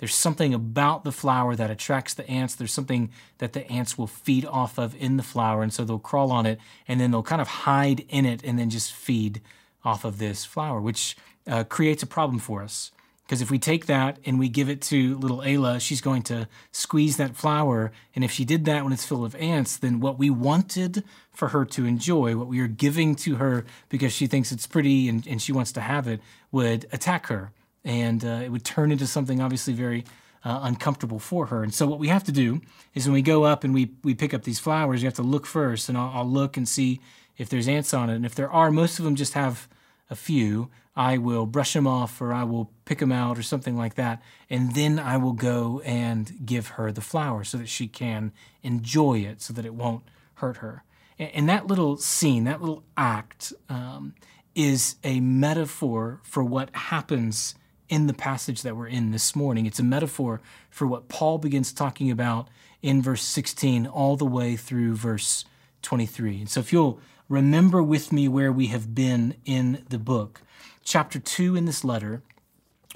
There's 0.00 0.14
something 0.14 0.54
about 0.54 1.04
the 1.04 1.12
flower 1.12 1.54
that 1.54 1.70
attracts 1.70 2.14
the 2.14 2.26
ants. 2.26 2.54
There's 2.54 2.72
something 2.72 3.10
that 3.36 3.52
the 3.52 3.70
ants 3.70 3.98
will 3.98 4.06
feed 4.06 4.46
off 4.46 4.78
of 4.78 4.96
in 4.96 5.18
the 5.18 5.22
flower. 5.22 5.62
And 5.62 5.70
so 5.70 5.84
they'll 5.84 5.98
crawl 5.98 6.32
on 6.32 6.46
it 6.46 6.58
and 6.88 6.98
then 6.98 7.10
they'll 7.10 7.22
kind 7.22 7.42
of 7.42 7.48
hide 7.48 8.06
in 8.08 8.24
it 8.24 8.42
and 8.42 8.58
then 8.58 8.70
just 8.70 8.94
feed 8.94 9.42
off 9.84 10.06
of 10.06 10.16
this 10.16 10.46
flower, 10.46 10.80
which 10.80 11.18
uh, 11.46 11.64
creates 11.64 12.02
a 12.02 12.06
problem 12.06 12.38
for 12.38 12.62
us. 12.62 12.92
Because 13.26 13.42
if 13.42 13.50
we 13.50 13.58
take 13.58 13.86
that 13.86 14.18
and 14.24 14.38
we 14.38 14.48
give 14.48 14.70
it 14.70 14.80
to 14.82 15.18
little 15.18 15.40
Ayla, 15.40 15.82
she's 15.82 16.00
going 16.00 16.22
to 16.22 16.48
squeeze 16.72 17.18
that 17.18 17.36
flower. 17.36 17.92
And 18.14 18.24
if 18.24 18.32
she 18.32 18.46
did 18.46 18.64
that 18.64 18.82
when 18.84 18.94
it's 18.94 19.04
full 19.04 19.22
of 19.22 19.36
ants, 19.36 19.76
then 19.76 20.00
what 20.00 20.18
we 20.18 20.30
wanted 20.30 21.04
for 21.30 21.48
her 21.48 21.66
to 21.66 21.84
enjoy, 21.84 22.36
what 22.36 22.48
we 22.48 22.60
are 22.60 22.66
giving 22.66 23.14
to 23.16 23.36
her 23.36 23.66
because 23.90 24.14
she 24.14 24.26
thinks 24.26 24.50
it's 24.50 24.66
pretty 24.66 25.10
and, 25.10 25.26
and 25.26 25.42
she 25.42 25.52
wants 25.52 25.72
to 25.72 25.82
have 25.82 26.08
it, 26.08 26.20
would 26.50 26.86
attack 26.90 27.26
her. 27.26 27.52
And 27.84 28.24
uh, 28.24 28.40
it 28.44 28.50
would 28.50 28.64
turn 28.64 28.92
into 28.92 29.06
something 29.06 29.40
obviously 29.40 29.72
very 29.72 30.04
uh, 30.44 30.60
uncomfortable 30.62 31.18
for 31.18 31.46
her. 31.46 31.62
And 31.62 31.72
so 31.72 31.86
what 31.86 31.98
we 31.98 32.08
have 32.08 32.24
to 32.24 32.32
do 32.32 32.60
is 32.94 33.06
when 33.06 33.14
we 33.14 33.22
go 33.22 33.44
up 33.44 33.64
and 33.64 33.74
we, 33.74 33.90
we 34.02 34.14
pick 34.14 34.34
up 34.34 34.42
these 34.42 34.58
flowers, 34.58 35.02
you 35.02 35.06
have 35.06 35.14
to 35.14 35.22
look 35.22 35.46
first. 35.46 35.88
And 35.88 35.96
I'll, 35.96 36.10
I'll 36.14 36.28
look 36.28 36.56
and 36.56 36.68
see 36.68 37.00
if 37.36 37.48
there's 37.48 37.68
ants 37.68 37.94
on 37.94 38.10
it. 38.10 38.16
And 38.16 38.26
if 38.26 38.34
there 38.34 38.50
are, 38.50 38.70
most 38.70 38.98
of 38.98 39.04
them 39.04 39.16
just 39.16 39.34
have 39.34 39.68
a 40.08 40.16
few. 40.16 40.70
I 40.96 41.18
will 41.18 41.46
brush 41.46 41.72
them 41.72 41.86
off 41.86 42.20
or 42.20 42.32
I 42.32 42.44
will 42.44 42.70
pick 42.84 42.98
them 42.98 43.12
out 43.12 43.38
or 43.38 43.42
something 43.42 43.76
like 43.76 43.94
that. 43.94 44.20
And 44.48 44.74
then 44.74 44.98
I 44.98 45.16
will 45.16 45.32
go 45.32 45.80
and 45.84 46.44
give 46.44 46.68
her 46.68 46.90
the 46.92 47.00
flower 47.00 47.44
so 47.44 47.58
that 47.58 47.68
she 47.68 47.86
can 47.86 48.32
enjoy 48.62 49.20
it 49.20 49.40
so 49.40 49.52
that 49.54 49.64
it 49.64 49.74
won't 49.74 50.02
hurt 50.34 50.58
her. 50.58 50.82
And 51.18 51.48
that 51.48 51.66
little 51.66 51.96
scene, 51.98 52.44
that 52.44 52.60
little 52.60 52.82
act, 52.96 53.52
um, 53.68 54.14
is 54.54 54.96
a 55.04 55.20
metaphor 55.20 56.20
for 56.24 56.42
what 56.42 56.74
happens 56.74 57.54
in 57.90 58.06
the 58.06 58.14
passage 58.14 58.62
that 58.62 58.76
we're 58.76 58.86
in 58.86 59.10
this 59.10 59.36
morning. 59.36 59.66
It's 59.66 59.80
a 59.80 59.84
metaphor 59.84 60.40
for 60.70 60.86
what 60.86 61.08
Paul 61.08 61.38
begins 61.38 61.72
talking 61.72 62.10
about 62.10 62.48
in 62.80 63.02
verse 63.02 63.22
16 63.22 63.86
all 63.86 64.16
the 64.16 64.24
way 64.24 64.56
through 64.56 64.94
verse 64.94 65.44
23. 65.82 66.38
And 66.38 66.48
so 66.48 66.60
if 66.60 66.72
you'll 66.72 67.00
remember 67.28 67.82
with 67.82 68.12
me 68.12 68.28
where 68.28 68.52
we 68.52 68.68
have 68.68 68.94
been 68.94 69.34
in 69.44 69.84
the 69.88 69.98
book, 69.98 70.40
chapter 70.84 71.18
2 71.18 71.56
in 71.56 71.64
this 71.64 71.84
letter, 71.84 72.22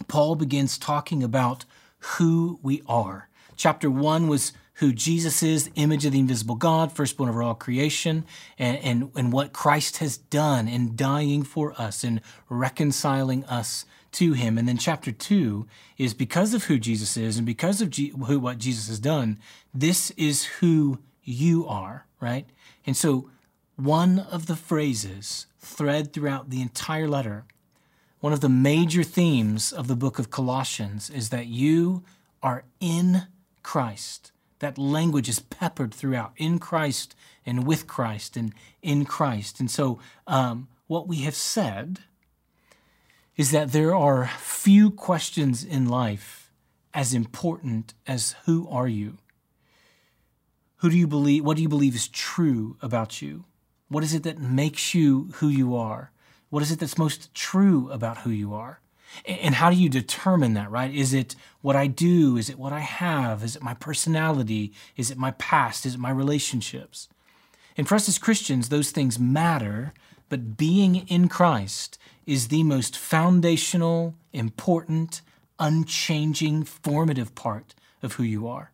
Paul 0.06 0.37
begins 0.37 0.79
talking 0.79 1.25
about 1.25 1.64
who 1.99 2.61
we 2.62 2.82
are. 2.87 3.29
Chapter 3.56 3.91
1 3.91 4.29
was 4.29 4.52
who 4.75 4.93
Jesus 4.93 5.43
is, 5.43 5.70
image 5.75 6.05
of 6.05 6.12
the 6.12 6.19
invisible 6.19 6.56
God, 6.56 6.93
firstborn 6.93 7.31
over 7.31 7.43
all 7.43 7.55
creation, 7.55 8.25
and, 8.58 8.76
and, 8.79 9.11
and 9.17 9.32
what 9.32 9.52
Christ 9.52 9.99
has 9.99 10.17
done 10.17 10.67
in 10.69 10.96
dying 10.96 11.43
for 11.43 11.81
us 11.81 12.02
and 12.05 12.20
reconciling 12.49 13.44
us 13.44 13.85
to 14.14 14.32
him. 14.32 14.58
And 14.58 14.66
then 14.66 14.78
chapter 14.78 15.12
2 15.12 15.66
is 15.99 16.14
because 16.14 16.55
of 16.55 16.64
who 16.64 16.78
Jesus 16.78 17.16
is 17.16 17.37
and 17.37 17.46
because 17.46 17.81
of 17.81 17.90
G- 17.90 18.12
who, 18.26 18.40
what 18.40 18.58
Jesus 18.58 18.88
has 18.88 18.99
done, 18.99 19.38
this 19.72 20.11
is 20.12 20.44
who 20.44 20.99
you 21.22 21.66
are, 21.66 22.06
right? 22.20 22.46
And 22.87 22.96
so 22.96 23.31
one 23.76 24.19
of 24.19 24.46
the 24.46 24.56
phrases 24.56 25.46
thread 25.58 26.12
throughout 26.12 26.50
the 26.50 26.62
entire 26.62 27.08
letter 27.08 27.44
one 28.25 28.32
of 28.32 28.40
the 28.40 28.49
major 28.49 29.02
themes 29.02 29.70
of 29.70 29.87
the 29.87 29.94
book 29.94 30.19
of 30.19 30.31
Colossians 30.31 31.10
is 31.10 31.28
that 31.28 31.46
you 31.46 32.05
are 32.43 32.64
in 32.81 33.26
Christ. 33.62 34.32
That 34.60 34.78
language 34.78 35.28
is 35.28 35.40
peppered 35.40 35.93
throughout 35.93 36.32
in 36.39 36.58
Christ 36.58 37.15
and 37.44 37.67
with 37.67 37.86
Christ 37.86 38.34
and 38.34 38.55
in 38.81 39.05
Christ. 39.05 39.60
And 39.60 39.70
so, 39.70 39.98
um, 40.27 40.69
what 40.86 41.06
we 41.06 41.19
have 41.19 41.34
said 41.34 41.98
is 43.36 43.50
that 43.50 43.72
there 43.72 43.94
are 43.94 44.31
few 44.38 44.91
questions 44.91 45.64
in 45.64 45.88
life 45.88 46.50
as 46.93 47.12
important 47.12 47.94
as 48.06 48.36
who 48.44 48.69
are 48.70 48.88
you? 48.88 49.19
Who 50.79 50.91
do 50.91 50.96
you 50.96 51.06
believe? 51.06 51.44
What 51.44 51.56
do 51.56 51.62
you 51.62 51.69
believe 51.69 51.94
is 51.94 52.08
true 52.08 52.76
about 52.81 53.20
you? 53.20 53.44
What 53.88 54.05
is 54.05 54.14
it 54.14 54.22
that 54.22 54.38
makes 54.38 54.94
you 54.94 55.31
who 55.34 55.48
you 55.48 55.74
are? 55.74 56.10
What 56.50 56.62
is 56.62 56.70
it 56.70 56.79
that's 56.79 56.98
most 56.98 57.34
true 57.34 57.91
about 57.91 58.19
who 58.19 58.31
you 58.31 58.55
are? 58.55 58.81
And 59.26 59.56
how 59.56 59.70
do 59.70 59.76
you 59.76 59.88
determine 59.88 60.55
that, 60.55 60.70
right? 60.70 60.93
Is 60.93 61.14
it 61.14 61.36
what 61.60 61.76
I 61.76 61.86
do? 61.86 62.36
Is 62.36 62.50
it 62.50 62.58
what 62.58 62.72
I 62.72 62.81
have? 62.81 63.43
Is 63.43 63.56
it 63.56 63.62
my 63.62 63.74
personality? 63.74 64.72
Is 64.96 65.10
it 65.10 65.19
my 65.19 65.32
past? 65.32 65.86
Is 65.86 65.94
it 65.94 66.00
my 66.00 66.10
relationships? 66.10 67.08
And 67.76 67.88
for 67.88 67.94
us 67.94 68.08
as 68.08 68.19
Christians, 68.19 68.69
those 68.69 68.91
things 68.91 69.19
matter, 69.19 69.93
but 70.28 70.56
being 70.56 71.06
in 71.08 71.28
Christ 71.28 71.98
is 72.26 72.48
the 72.48 72.62
most 72.62 72.96
foundational, 72.96 74.14
important, 74.32 75.22
unchanging, 75.58 76.64
formative 76.64 77.34
part 77.34 77.74
of 78.02 78.14
who 78.14 78.22
you 78.22 78.46
are. 78.48 78.72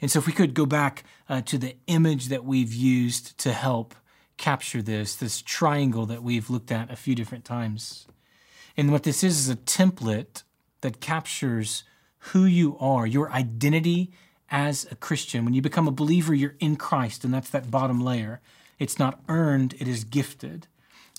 And 0.00 0.10
so, 0.10 0.18
if 0.18 0.26
we 0.26 0.32
could 0.32 0.54
go 0.54 0.66
back 0.66 1.04
uh, 1.28 1.40
to 1.42 1.58
the 1.58 1.76
image 1.86 2.26
that 2.26 2.44
we've 2.44 2.72
used 2.72 3.38
to 3.38 3.52
help 3.52 3.94
capture 4.36 4.82
this, 4.82 5.16
this 5.16 5.40
triangle 5.40 6.06
that 6.06 6.22
we've 6.22 6.50
looked 6.50 6.70
at 6.70 6.90
a 6.90 6.96
few 6.96 7.14
different 7.14 7.44
times. 7.44 8.06
And 8.76 8.92
what 8.92 9.04
this 9.04 9.24
is 9.24 9.38
is 9.38 9.48
a 9.48 9.56
template 9.56 10.42
that 10.82 11.00
captures 11.00 11.84
who 12.18 12.44
you 12.44 12.76
are, 12.78 13.06
your 13.06 13.30
identity 13.32 14.12
as 14.50 14.86
a 14.90 14.96
Christian. 14.96 15.44
When 15.44 15.54
you 15.54 15.62
become 15.62 15.88
a 15.88 15.92
believer, 15.92 16.34
you're 16.34 16.56
in 16.60 16.76
Christ, 16.76 17.24
and 17.24 17.32
that's 17.32 17.50
that 17.50 17.70
bottom 17.70 18.00
layer. 18.00 18.40
It's 18.78 18.98
not 18.98 19.20
earned, 19.28 19.74
it 19.78 19.88
is 19.88 20.04
gifted. 20.04 20.66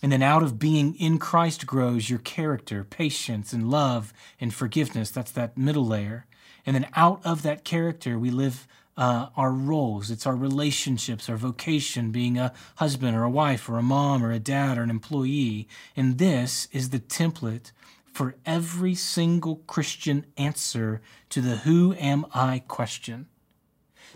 And 0.03 0.11
then 0.11 0.21
out 0.21 0.43
of 0.43 0.59
being 0.59 0.93
in 0.95 1.17
Christ 1.17 1.65
grows 1.65 2.09
your 2.09 2.19
character, 2.19 2.83
patience, 2.83 3.51
and 3.51 3.69
love 3.69 4.13
and 4.39 4.53
forgiveness. 4.53 5.09
That's 5.09 5.31
that 5.31 5.57
middle 5.57 5.85
layer. 5.85 6.25
And 6.65 6.75
then 6.75 6.87
out 6.95 7.21
of 7.25 7.41
that 7.43 7.63
character, 7.63 8.19
we 8.19 8.29
live 8.29 8.67
uh, 8.95 9.29
our 9.37 9.51
roles, 9.51 10.09
it's 10.09 10.25
our 10.25 10.35
relationships, 10.35 11.29
our 11.29 11.37
vocation, 11.37 12.11
being 12.11 12.37
a 12.37 12.51
husband 12.77 13.15
or 13.15 13.23
a 13.23 13.29
wife 13.29 13.69
or 13.69 13.77
a 13.77 13.83
mom 13.83 14.23
or 14.23 14.31
a 14.31 14.39
dad 14.39 14.77
or 14.77 14.83
an 14.83 14.89
employee. 14.89 15.67
And 15.95 16.17
this 16.17 16.67
is 16.71 16.89
the 16.89 16.99
template 16.99 17.71
for 18.11 18.35
every 18.45 18.95
single 18.95 19.57
Christian 19.67 20.25
answer 20.35 21.01
to 21.29 21.41
the 21.41 21.57
who 21.57 21.93
am 21.93 22.25
I 22.33 22.63
question. 22.67 23.27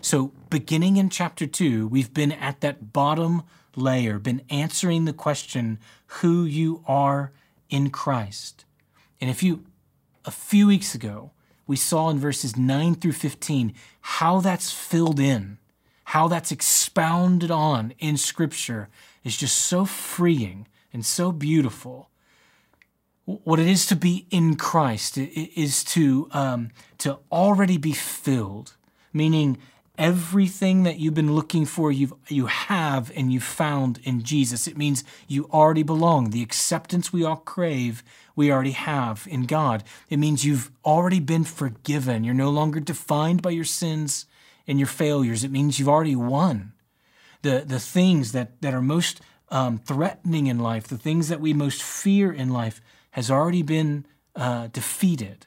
So, 0.00 0.32
beginning 0.50 0.96
in 0.96 1.10
chapter 1.10 1.46
2, 1.46 1.86
we've 1.86 2.12
been 2.12 2.32
at 2.32 2.60
that 2.62 2.92
bottom 2.92 3.44
layer, 3.76 4.18
been 4.18 4.42
answering 4.50 5.04
the 5.04 5.12
question 5.12 5.78
who 6.06 6.44
you 6.44 6.82
are 6.86 7.32
in 7.70 7.90
Christ. 7.90 8.64
And 9.20 9.30
if 9.30 9.42
you, 9.42 9.64
a 10.24 10.30
few 10.30 10.66
weeks 10.66 10.94
ago, 10.94 11.30
we 11.66 11.76
saw 11.76 12.10
in 12.10 12.18
verses 12.18 12.56
9 12.56 12.96
through 12.96 13.12
15 13.12 13.74
how 14.00 14.40
that's 14.40 14.72
filled 14.72 15.20
in, 15.20 15.58
how 16.04 16.28
that's 16.28 16.52
expounded 16.52 17.50
on 17.50 17.94
in 17.98 18.16
Scripture 18.16 18.88
is 19.24 19.36
just 19.36 19.56
so 19.56 19.84
freeing 19.84 20.66
and 20.92 21.04
so 21.06 21.32
beautiful. 21.32 22.10
What 23.24 23.60
it 23.60 23.68
is 23.68 23.86
to 23.86 23.96
be 23.96 24.26
in 24.30 24.56
Christ 24.56 25.16
is 25.16 25.84
to, 25.84 26.28
um, 26.32 26.70
to 26.98 27.20
already 27.30 27.78
be 27.78 27.92
filled, 27.92 28.76
meaning 29.12 29.58
everything 30.02 30.82
that 30.82 30.98
you've 30.98 31.14
been 31.14 31.32
looking 31.32 31.64
for 31.64 31.92
you've 31.92 32.12
you 32.28 32.46
have 32.46 33.12
and 33.14 33.32
you've 33.32 33.44
found 33.44 34.00
in 34.02 34.20
Jesus. 34.24 34.66
It 34.66 34.76
means 34.76 35.04
you 35.28 35.48
already 35.52 35.84
belong. 35.84 36.30
The 36.30 36.42
acceptance 36.42 37.12
we 37.12 37.24
all 37.24 37.36
crave, 37.36 38.02
we 38.34 38.50
already 38.50 38.72
have 38.72 39.28
in 39.30 39.44
God. 39.44 39.84
It 40.10 40.18
means 40.18 40.44
you've 40.44 40.72
already 40.84 41.20
been 41.20 41.44
forgiven. 41.44 42.24
You're 42.24 42.34
no 42.34 42.50
longer 42.50 42.80
defined 42.80 43.42
by 43.42 43.50
your 43.50 43.64
sins 43.64 44.26
and 44.66 44.80
your 44.80 44.88
failures. 44.88 45.44
It 45.44 45.52
means 45.52 45.78
you've 45.78 45.88
already 45.88 46.16
won. 46.16 46.72
The 47.42 47.62
the 47.64 47.80
things 47.80 48.32
that 48.32 48.60
that 48.60 48.74
are 48.74 48.82
most 48.82 49.20
um, 49.50 49.78
threatening 49.78 50.48
in 50.48 50.58
life, 50.58 50.88
the 50.88 50.98
things 50.98 51.28
that 51.28 51.40
we 51.40 51.54
most 51.54 51.80
fear 51.80 52.32
in 52.32 52.50
life, 52.50 52.80
has 53.12 53.30
already 53.30 53.62
been 53.62 54.04
uh, 54.34 54.66
defeated. 54.72 55.46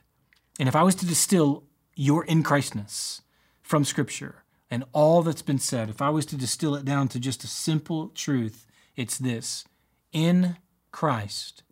And 0.59 0.69
if 0.69 0.77
I 0.77 0.83
was 0.83 0.95
to 0.95 1.05
distill 1.05 1.63
your 1.93 2.23
in 2.23 2.41
Christness 2.41 3.21
from 3.61 3.83
Scripture 3.83 4.44
and 4.69 4.83
all 4.93 5.21
that's 5.21 5.41
been 5.41 5.59
said, 5.59 5.89
if 5.89 6.01
I 6.01 6.09
was 6.09 6.25
to 6.27 6.37
distill 6.37 6.75
it 6.75 6.85
down 6.85 7.07
to 7.09 7.19
just 7.19 7.43
a 7.43 7.47
simple 7.47 8.09
truth, 8.09 8.65
it's 8.95 9.17
this 9.17 9.65
In 10.11 10.57
Christ, 10.91 11.63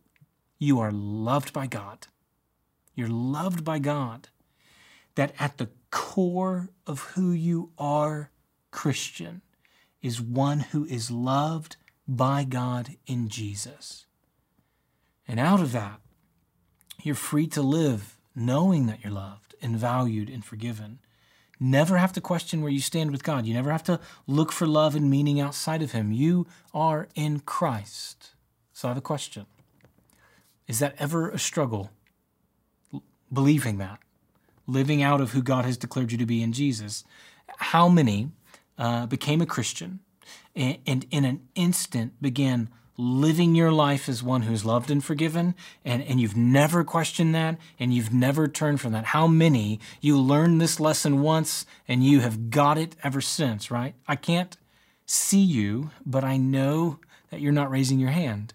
you 0.60 0.80
are 0.80 0.92
loved 0.92 1.54
by 1.54 1.68
God. 1.68 2.08
You're 2.96 3.08
loved 3.08 3.64
by 3.64 3.80
God. 3.80 4.30
That 5.16 5.34
at 5.40 5.58
the 5.58 5.70
core 5.92 6.70
of 6.88 7.02
who 7.02 7.32
you 7.32 7.72
are, 7.78 8.32
Christian, 8.72 9.42
is 10.02 10.20
one 10.20 10.60
who 10.60 10.86
is 10.86 11.12
loved 11.12 11.76
by 12.08 12.44
God 12.44 12.98
in 13.06 13.30
Jesus. 13.30 14.06
And 15.28 15.40
out 15.40 15.62
of 15.62 15.72
that, 15.72 16.00
you're 17.02 17.16
free 17.16 17.48
to 17.48 17.62
live 17.62 18.18
knowing 18.36 18.88
that 18.88 19.04
you're 19.04 19.14
loved 19.14 19.56
and 19.62 19.78
valued 19.78 20.30
and 20.30 20.44
forgiven 20.44 21.00
never 21.64 21.98
have 21.98 22.14
to 22.14 22.22
question 22.22 22.62
where 22.62 22.72
you 22.72 22.82
stand 22.82 23.12
with 23.12 23.24
God. 23.24 23.46
You 23.46 23.54
never 23.54 23.72
have 23.72 23.84
to 23.84 24.00
look 24.28 24.52
for 24.52 24.68
love 24.68 24.96
and 24.96 25.10
meaning 25.10 25.40
outside 25.40 25.82
of 25.82 25.94
Him. 25.94 26.12
You 26.12 26.46
are 26.74 27.08
in 27.16 27.40
Christ. 27.40 28.32
So 28.74 28.88
I 28.88 28.92
have 28.92 28.98
a 28.98 29.02
question 29.02 29.46
Is 30.68 30.80
that 30.80 30.96
ever 31.00 31.30
a 31.30 31.40
struggle? 31.40 31.90
Believing 33.32 33.80
that, 33.80 34.00
living 34.68 35.02
out 35.02 35.20
of 35.20 35.32
who 35.32 35.42
God 35.42 35.66
has 35.66 35.78
declared 35.78 36.12
you 36.12 36.18
to 36.20 36.26
be 36.26 36.44
in 36.44 36.54
Jesus. 36.54 37.04
How 37.58 37.90
many 37.90 38.30
uh, 38.78 39.08
became 39.08 39.42
a 39.42 39.46
Christian 39.46 40.02
and, 40.56 40.78
and 40.86 41.06
in 41.10 41.26
an 41.26 41.48
instant 41.56 42.22
began 42.22 42.70
living 42.98 43.56
your 43.56 43.72
life 43.72 44.08
as 44.08 44.22
one 44.22 44.44
who's 44.44 44.66
loved 44.66 44.92
and 44.92 45.04
forgiven, 45.04 45.56
and, 45.84 46.04
and 46.04 46.20
you've 46.20 46.38
never 46.38 46.84
questioned 46.84 47.34
that, 47.34 47.58
and 47.80 47.94
you've 47.94 48.14
never 48.14 48.48
turned 48.48 48.80
from 48.80 48.92
that. 48.92 49.06
How 49.06 49.28
many 49.28 49.80
you 50.00 50.20
learned 50.20 50.62
this 50.62 50.80
lesson 50.80 51.22
once 51.22 51.66
and 51.88 52.04
you 52.04 52.20
have 52.20 52.50
got 52.50 52.78
it 52.78 52.96
ever 53.04 53.22
since, 53.22 53.72
right? 53.72 53.96
I 54.08 54.16
can't 54.16 54.58
see 55.06 55.42
you, 55.42 55.92
but 56.06 56.24
I 56.24 56.38
know 56.38 57.00
that 57.30 57.42
you're 57.42 57.52
not 57.52 57.72
raising 57.72 58.00
your 58.00 58.12
hand. 58.12 58.54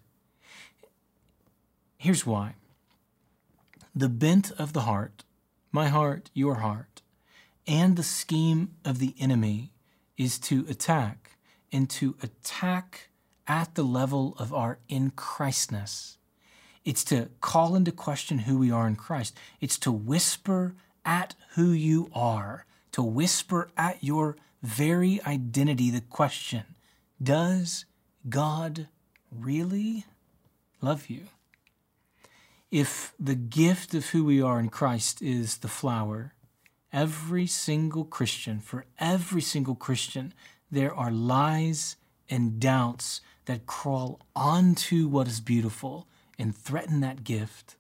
Here's 1.96 2.24
why 2.24 2.54
the 3.94 4.08
bent 4.08 4.52
of 4.52 4.72
the 4.72 4.82
heart, 4.82 5.24
my 5.72 5.88
heart, 5.88 6.30
your 6.32 6.56
heart, 6.56 7.02
and 7.66 7.96
the 7.96 8.04
scheme 8.04 8.70
of 8.84 9.00
the 9.00 9.14
enemy 9.18 9.72
is 10.16 10.38
to 10.38 10.64
attack 10.68 11.32
and 11.72 11.90
to 11.90 12.16
attack 12.22 13.07
at 13.48 13.74
the 13.74 13.82
level 13.82 14.36
of 14.38 14.52
our 14.52 14.78
in 14.88 15.10
Christness. 15.10 16.18
It's 16.84 17.02
to 17.04 17.30
call 17.40 17.74
into 17.74 17.90
question 17.90 18.40
who 18.40 18.58
we 18.58 18.70
are 18.70 18.86
in 18.86 18.96
Christ. 18.96 19.36
It's 19.60 19.78
to 19.80 19.90
whisper 19.90 20.76
at 21.04 21.34
who 21.54 21.70
you 21.70 22.10
are, 22.14 22.66
to 22.92 23.02
whisper 23.02 23.70
at 23.76 24.04
your 24.04 24.36
very 24.62 25.20
identity 25.26 25.90
the 25.90 26.02
question 26.02 26.64
Does 27.22 27.86
God 28.28 28.88
really 29.30 30.04
love 30.80 31.08
you? 31.08 31.22
If 32.70 33.14
the 33.18 33.34
gift 33.34 33.94
of 33.94 34.10
who 34.10 34.24
we 34.24 34.42
are 34.42 34.60
in 34.60 34.68
Christ 34.68 35.22
is 35.22 35.58
the 35.58 35.68
flower, 35.68 36.34
every 36.92 37.46
single 37.46 38.04
Christian, 38.04 38.60
for 38.60 38.84
every 38.98 39.40
single 39.40 39.74
Christian, 39.74 40.34
there 40.70 40.94
are 40.94 41.10
lies 41.10 41.96
and 42.28 42.60
doubts 42.60 43.22
that 43.48 43.66
crawl 43.66 44.20
onto 44.36 45.08
what 45.08 45.26
is 45.26 45.40
beautiful 45.40 46.06
and 46.38 46.56
threaten 46.56 47.00
that 47.00 47.24
gift. 47.24 47.74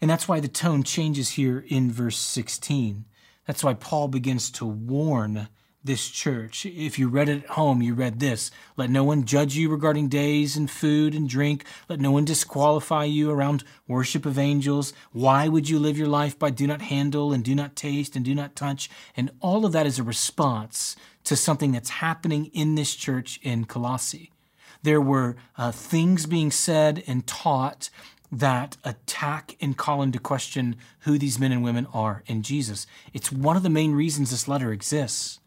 And 0.00 0.08
that's 0.08 0.26
why 0.26 0.40
the 0.40 0.48
tone 0.48 0.84
changes 0.84 1.30
here 1.30 1.64
in 1.68 1.92
verse 1.92 2.16
16. 2.16 3.04
That's 3.46 3.64
why 3.64 3.74
Paul 3.74 4.08
begins 4.08 4.50
to 4.52 4.64
warn 4.64 5.48
this 5.82 6.08
church. 6.08 6.64
If 6.66 6.98
you 6.98 7.08
read 7.08 7.28
it 7.28 7.44
at 7.44 7.50
home, 7.50 7.82
you 7.82 7.94
read 7.94 8.20
this 8.20 8.50
Let 8.76 8.90
no 8.90 9.02
one 9.02 9.24
judge 9.24 9.56
you 9.56 9.68
regarding 9.68 10.08
days 10.08 10.56
and 10.56 10.70
food 10.70 11.14
and 11.14 11.28
drink. 11.28 11.64
Let 11.88 11.98
no 11.98 12.12
one 12.12 12.24
disqualify 12.24 13.04
you 13.04 13.30
around 13.30 13.64
worship 13.88 14.26
of 14.26 14.38
angels. 14.38 14.92
Why 15.12 15.48
would 15.48 15.68
you 15.68 15.78
live 15.78 15.98
your 15.98 16.08
life 16.08 16.38
by 16.38 16.50
do 16.50 16.66
not 16.66 16.82
handle 16.82 17.32
and 17.32 17.42
do 17.42 17.54
not 17.54 17.74
taste 17.74 18.14
and 18.16 18.24
do 18.24 18.34
not 18.34 18.54
touch? 18.54 18.88
And 19.16 19.30
all 19.40 19.64
of 19.66 19.72
that 19.72 19.86
is 19.86 19.98
a 19.98 20.04
response 20.04 20.94
to 21.24 21.36
something 21.36 21.72
that's 21.72 21.90
happening 21.90 22.46
in 22.46 22.74
this 22.74 22.94
church 22.94 23.40
in 23.42 23.64
Colossae. 23.64 24.30
There 24.82 25.00
were 25.00 25.36
uh, 25.56 25.72
things 25.72 26.26
being 26.26 26.50
said 26.50 27.02
and 27.06 27.26
taught 27.26 27.90
that 28.30 28.76
attack 28.84 29.56
and 29.60 29.76
call 29.76 30.02
into 30.02 30.18
question 30.18 30.76
who 31.00 31.18
these 31.18 31.38
men 31.38 31.52
and 31.52 31.64
women 31.64 31.86
are 31.92 32.22
in 32.26 32.42
Jesus. 32.42 32.86
It's 33.12 33.32
one 33.32 33.56
of 33.56 33.62
the 33.62 33.70
main 33.70 33.92
reasons 33.92 34.30
this 34.30 34.48
letter 34.48 34.72
exists. 34.72 35.40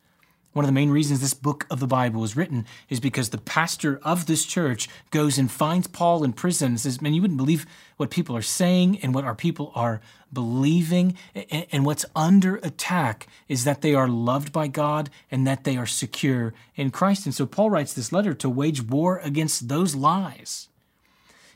One 0.54 0.66
of 0.66 0.68
the 0.68 0.74
main 0.74 0.90
reasons 0.90 1.22
this 1.22 1.34
book 1.34 1.66
of 1.70 1.80
the 1.80 1.88
Bible 1.88 2.26
is 2.26 2.36
written 2.36 2.66
is 2.90 3.00
because 3.00 3.30
the 3.30 3.38
pastor 3.38 4.02
of 4.04 4.26
this 4.26 4.44
church 4.44 4.90
goes 5.10 5.38
and 5.38 5.50
finds 5.50 5.88
Paul 5.88 6.26
in 6.26 6.34
prison 6.34 6.72
and 6.72 6.80
says, 6.80 7.02
Man, 7.02 7.14
you 7.14 7.22
wouldn't 7.22 7.38
believe 7.38 7.66
what 7.96 8.10
people 8.10 8.36
are 8.36 8.42
saying 8.42 9.00
and 9.02 9.16
what 9.16 9.24
our 9.24 9.36
people 9.36 9.72
are 9.76 10.02
believing. 10.34 11.16
And 11.72 11.86
what's 11.86 12.06
under 12.16 12.58
attack 12.58 13.28
is 13.48 13.64
that 13.64 13.82
they 13.82 13.94
are 13.94 14.08
loved 14.08 14.52
by 14.52 14.68
God 14.68 15.10
and 15.30 15.46
that 15.48 15.64
they 15.64 15.78
are 15.78 15.86
secure 15.86 16.54
in 16.76 16.92
Christ. 16.92 17.26
And 17.26 17.36
so 17.36 17.46
Paul 17.46 17.70
writes 17.70 17.94
this 17.94 18.12
letter 18.12 18.34
to 18.36 18.50
wage 18.50 18.82
war 18.82 19.20
against 19.20 19.68
those 19.68 19.96
lies. 19.96 20.70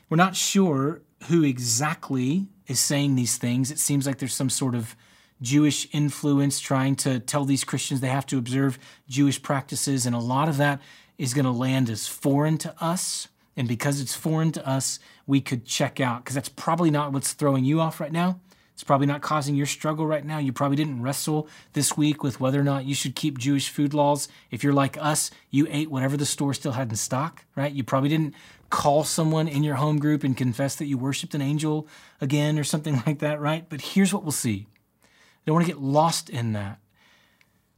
We're 0.08 0.16
not 0.16 0.36
sure 0.36 1.00
who 1.28 1.42
exactly 1.42 2.46
is 2.66 2.78
saying 2.78 3.14
these 3.14 3.36
things. 3.36 3.70
It 3.70 3.78
seems 3.78 4.06
like 4.06 4.18
there's 4.18 4.34
some 4.34 4.50
sort 4.50 4.74
of 4.74 4.94
Jewish 5.42 5.88
influence, 5.92 6.60
trying 6.60 6.96
to 6.96 7.20
tell 7.20 7.44
these 7.44 7.64
Christians 7.64 8.00
they 8.00 8.08
have 8.08 8.26
to 8.26 8.38
observe 8.38 8.78
Jewish 9.08 9.42
practices. 9.42 10.06
And 10.06 10.14
a 10.14 10.20
lot 10.20 10.48
of 10.48 10.56
that 10.56 10.80
is 11.18 11.34
going 11.34 11.44
to 11.44 11.50
land 11.50 11.90
as 11.90 12.06
foreign 12.06 12.58
to 12.58 12.74
us. 12.82 13.28
And 13.56 13.66
because 13.66 14.00
it's 14.00 14.14
foreign 14.14 14.52
to 14.52 14.68
us, 14.68 14.98
we 15.26 15.40
could 15.40 15.64
check 15.64 16.00
out 16.00 16.24
because 16.24 16.34
that's 16.34 16.48
probably 16.48 16.90
not 16.90 17.12
what's 17.12 17.32
throwing 17.32 17.64
you 17.64 17.80
off 17.80 18.00
right 18.00 18.12
now. 18.12 18.40
It's 18.76 18.84
probably 18.84 19.06
not 19.06 19.22
causing 19.22 19.54
your 19.54 19.64
struggle 19.64 20.06
right 20.06 20.22
now. 20.22 20.36
You 20.36 20.52
probably 20.52 20.76
didn't 20.76 21.00
wrestle 21.00 21.48
this 21.72 21.96
week 21.96 22.22
with 22.22 22.40
whether 22.40 22.60
or 22.60 22.62
not 22.62 22.84
you 22.84 22.94
should 22.94 23.14
keep 23.16 23.38
Jewish 23.38 23.70
food 23.70 23.94
laws. 23.94 24.28
If 24.50 24.62
you're 24.62 24.74
like 24.74 24.98
us, 24.98 25.30
you 25.48 25.66
ate 25.70 25.90
whatever 25.90 26.18
the 26.18 26.26
store 26.26 26.52
still 26.52 26.72
had 26.72 26.90
in 26.90 26.96
stock, 26.96 27.46
right? 27.56 27.72
You 27.72 27.82
probably 27.82 28.10
didn't 28.10 28.34
call 28.68 29.02
someone 29.02 29.48
in 29.48 29.62
your 29.62 29.76
home 29.76 29.98
group 29.98 30.22
and 30.24 30.36
confess 30.36 30.76
that 30.76 30.84
you 30.84 30.98
worshiped 30.98 31.34
an 31.34 31.40
angel 31.40 31.88
again 32.20 32.58
or 32.58 32.64
something 32.64 33.02
like 33.06 33.20
that, 33.20 33.40
right? 33.40 33.66
But 33.66 33.80
here's 33.80 34.12
what 34.12 34.24
we'll 34.24 34.32
see 34.32 34.66
I 35.06 35.06
don't 35.46 35.54
want 35.54 35.64
to 35.64 35.72
get 35.72 35.80
lost 35.80 36.28
in 36.28 36.52
that. 36.52 36.78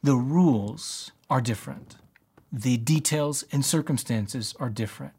The 0.02 0.17
rules 0.17 1.12
are 1.31 1.40
different, 1.40 1.95
the 2.52 2.76
details 2.76 3.45
and 3.52 3.64
circumstances 3.64 4.52
are 4.59 4.69
different, 4.69 5.14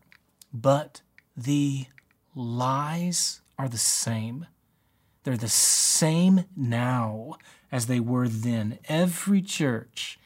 but 0.53 0.99
the 1.37 1.85
lies 2.35 3.39
are 3.57 3.69
the 3.69 3.77
same. 3.77 4.45
They're 5.29 5.37
the 5.37 5.47
same 5.47 6.45
now 6.57 7.35
as 7.71 7.85
they 7.85 7.99
were 7.99 8.27
then. 8.27 8.79
Every 8.85 9.43
church, 9.43 10.17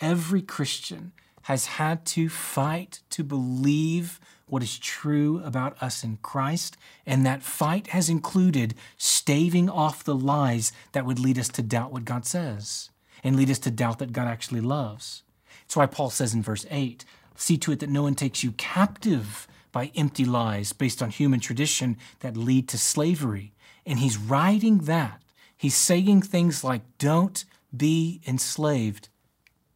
every 0.00 0.40
Christian 0.40 1.10
has 1.42 1.66
had 1.66 2.06
to 2.06 2.28
fight 2.28 3.00
to 3.10 3.24
believe 3.24 4.20
what 4.46 4.62
is 4.62 4.78
true 4.78 5.42
about 5.44 5.82
us 5.82 6.04
in 6.04 6.18
Christ, 6.18 6.76
and 7.04 7.26
that 7.26 7.42
fight 7.42 7.88
has 7.88 8.08
included 8.08 8.76
staving 8.96 9.68
off 9.68 10.04
the 10.04 10.14
lies 10.14 10.70
that 10.92 11.06
would 11.06 11.18
lead 11.18 11.40
us 11.40 11.48
to 11.48 11.62
doubt 11.64 11.90
what 11.90 12.04
God 12.04 12.24
says 12.24 12.90
and 13.24 13.34
lead 13.34 13.50
us 13.50 13.58
to 13.58 13.70
doubt 13.72 13.98
that 13.98 14.12
God 14.12 14.28
actually 14.28 14.60
loves. 14.60 15.24
That's 15.62 15.74
why 15.74 15.86
Paul 15.86 16.10
says 16.10 16.34
in 16.34 16.42
verse 16.44 16.66
8 16.70 17.04
see 17.34 17.58
to 17.58 17.72
it 17.72 17.80
that 17.80 17.90
no 17.90 18.04
one 18.04 18.14
takes 18.14 18.44
you 18.44 18.52
captive 18.52 19.48
by 19.72 19.90
empty 19.96 20.24
lies 20.24 20.72
based 20.72 21.02
on 21.02 21.10
human 21.10 21.40
tradition 21.40 21.96
that 22.20 22.36
lead 22.36 22.68
to 22.68 22.78
slavery. 22.78 23.54
And 23.86 23.98
he's 23.98 24.16
writing 24.16 24.78
that. 24.80 25.22
He's 25.56 25.74
saying 25.74 26.22
things 26.22 26.64
like, 26.64 26.82
don't 26.98 27.44
be 27.74 28.20
enslaved 28.26 29.08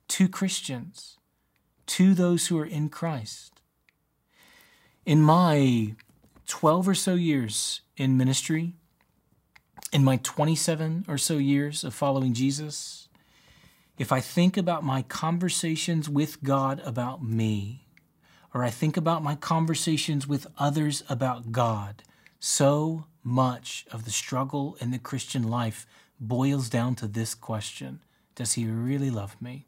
to 0.09 0.29
Christians, 0.29 1.19
to 1.87 2.15
those 2.15 2.47
who 2.47 2.59
are 2.59 2.67
in 2.67 2.89
Christ. 2.89 3.61
In 5.05 5.23
my 5.23 5.95
12 6.47 6.89
or 6.89 6.95
so 6.95 7.15
years 7.15 7.81
in 7.97 8.17
ministry, 8.17 8.75
in 9.93 10.05
my 10.05 10.19
27 10.23 11.05
or 11.09 11.19
so 11.19 11.39
years 11.39 11.85
of 11.85 11.95
following 11.95 12.35
Jesus, 12.35 13.09
if 13.99 14.13
I 14.13 14.21
think 14.21 14.57
about 14.57 14.85
my 14.85 15.03
conversations 15.03 16.09
with 16.09 16.43
God 16.43 16.83
about 16.85 17.23
me, 17.23 17.87
or 18.53 18.63
I 18.63 18.71
think 18.71 18.97
about 18.97 19.23
my 19.23 19.35
conversations 19.35 20.27
with 20.27 20.47
others 20.59 21.03
about 21.09 21.53
God, 21.53 22.03
so 22.39 23.07
much 23.27 23.85
of 23.91 24.05
the 24.05 24.11
struggle 24.13 24.77
in 24.81 24.93
the 24.93 24.99
Christian 24.99 25.43
life 25.43 25.85
boils 26.21 26.71
down 26.71 26.95
to 26.95 27.09
this 27.09 27.35
question 27.35 28.01
Does 28.37 28.53
He 28.53 28.67
really 28.67 29.11
love 29.11 29.37
me? 29.43 29.67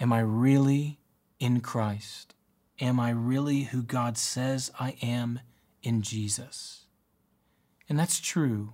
Am 0.00 0.12
I 0.12 0.20
really 0.20 0.98
in 1.38 1.60
Christ? 1.60 2.34
Am 2.80 2.98
I 2.98 3.10
really 3.10 3.64
who 3.64 3.82
God 3.82 4.16
says 4.16 4.72
I 4.80 4.96
am 5.02 5.40
in 5.82 6.00
Jesus? 6.00 6.86
And 7.88 7.98
that's 7.98 8.18
true. 8.18 8.72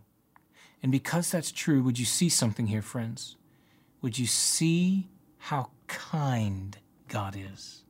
And 0.81 0.93
because 0.93 1.31
that's 1.31 1.51
true, 1.53 1.83
would 1.83 1.99
you 1.99 2.07
see 2.07 2.29
something 2.29 2.69
here, 2.69 2.81
friends? 2.81 3.37
Would 4.01 4.19
you 4.19 4.27
see 4.27 5.11
how 5.37 5.73
kind 5.89 6.79
God 7.09 7.37
is? 7.37 7.83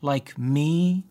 Like 0.00 0.38
me 0.38 1.04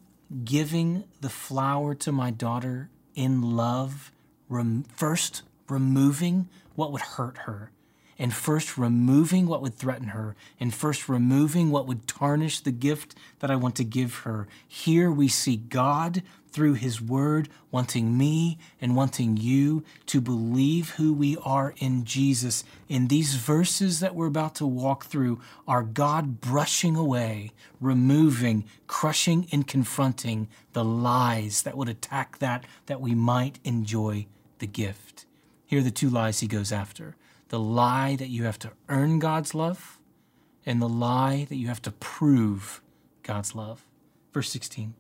giving 0.44 1.04
the 1.22 1.30
flower 1.30 1.94
to 1.96 2.12
my 2.12 2.32
daughter 2.32 2.90
in 3.16 3.42
love, 3.42 4.12
rem- 4.50 4.84
first 4.96 5.44
removing 5.68 6.48
what 6.76 6.92
would 6.92 7.02
hurt 7.02 7.40
her 7.40 7.72
and 8.18 8.34
first 8.34 8.78
removing 8.78 9.48
what 9.48 9.62
would 9.62 9.76
threaten 9.76 10.10
her, 10.10 10.36
and 10.60 10.74
first 10.74 11.10
removing 11.10 11.70
what 11.70 11.88
would 11.88 12.08
tarnish 12.08 12.60
the 12.60 12.72
gift 12.72 13.16
that 13.40 13.52
I 13.52 13.56
want 13.56 13.76
to 13.76 13.84
give 13.84 14.20
her. 14.20 14.48
Here 14.68 15.12
we 15.12 15.28
see 15.28 15.58
God 15.58 16.24
through 16.56 16.76
His 16.76 17.02
Word 17.02 17.50
wanting 17.70 18.18
me 18.18 18.58
and 18.80 18.96
wanting 18.96 19.36
you 19.36 19.84
to 20.06 20.22
believe 20.22 20.92
who 20.92 21.12
we 21.14 21.36
are 21.44 21.74
in 21.80 22.06
Jesus. 22.06 22.64
In 22.88 23.10
these 23.10 23.36
verses 23.36 24.00
that 24.00 24.16
we're 24.16 24.28
about 24.28 24.56
to 24.56 24.66
walk 24.66 25.06
through, 25.08 25.42
are 25.68 25.84
God 25.84 26.40
brushing 26.40 26.96
away, 26.96 27.52
removing, 27.82 28.64
crushing, 28.88 29.48
and 29.52 29.68
confronting 29.68 30.48
the 30.72 30.86
lies 30.86 31.64
that 31.64 31.76
would 31.76 31.90
attack 31.90 32.38
that, 32.38 32.64
that 32.86 33.02
we 33.02 33.14
might 33.14 33.60
enjoy 33.66 34.26
the 34.60 34.68
gift. 34.68 35.26
Here 35.66 35.80
are 35.80 35.84
the 35.84 35.92
two 35.92 36.10
lies 36.10 36.40
He 36.40 36.48
goes 36.48 36.72
after 36.72 37.18
the 37.50 37.60
lie 37.60 38.16
that 38.16 38.30
you 38.30 38.44
have 38.44 38.60
to 38.60 38.72
earn 38.90 39.20
God's 39.20 39.54
love 39.54 40.00
and 40.66 40.82
the 40.82 40.90
lie 40.90 41.46
that 41.50 41.56
you 41.56 41.68
have 41.68 41.82
to 41.84 41.92
prove 41.92 42.82
God's 43.24 43.56
love. 43.56 43.84
Verse 44.34 44.50
16. 44.50 44.94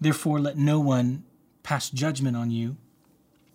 Therefore, 0.00 0.40
let 0.40 0.58
no 0.58 0.80
one 0.80 1.24
pass 1.62 1.88
judgment 1.88 2.36
on 2.36 2.50
you 2.50 2.76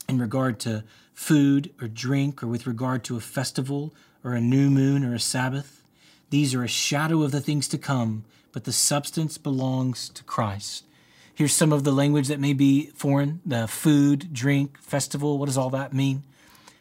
in 0.08 0.20
regard 0.20 0.60
to 0.62 0.84
food 1.14 1.72
or 1.82 1.88
drink 1.88 2.42
or 2.42 2.48
with 2.48 2.66
regard 2.66 3.04
to 3.04 3.18
a 3.18 3.22
festival 3.22 3.94
or 4.24 4.34
a 4.34 4.42
new 4.42 4.70
moon 4.70 5.06
or 5.06 5.14
a 5.14 5.20
Sabbath. 5.20 5.84
These 6.30 6.56
are 6.56 6.64
a 6.64 6.68
shadow 6.68 7.22
of 7.22 7.32
the 7.32 7.42
things 7.42 7.68
to 7.70 7.78
come, 7.78 8.26
but 8.52 8.64
the 8.64 8.72
substance 8.72 9.38
belongs 9.38 10.10
to 10.10 10.24
Christ. 10.24 10.86
Here's 11.34 11.54
some 11.54 11.72
of 11.72 11.84
the 11.84 11.92
language 11.92 12.28
that 12.28 12.40
may 12.40 12.54
be 12.54 12.88
foreign 12.96 13.42
the 13.46 13.68
food, 13.68 14.34
drink, 14.34 14.78
festival. 14.82 15.38
What 15.38 15.46
does 15.46 15.58
all 15.58 15.70
that 15.70 15.94
mean? 15.94 16.24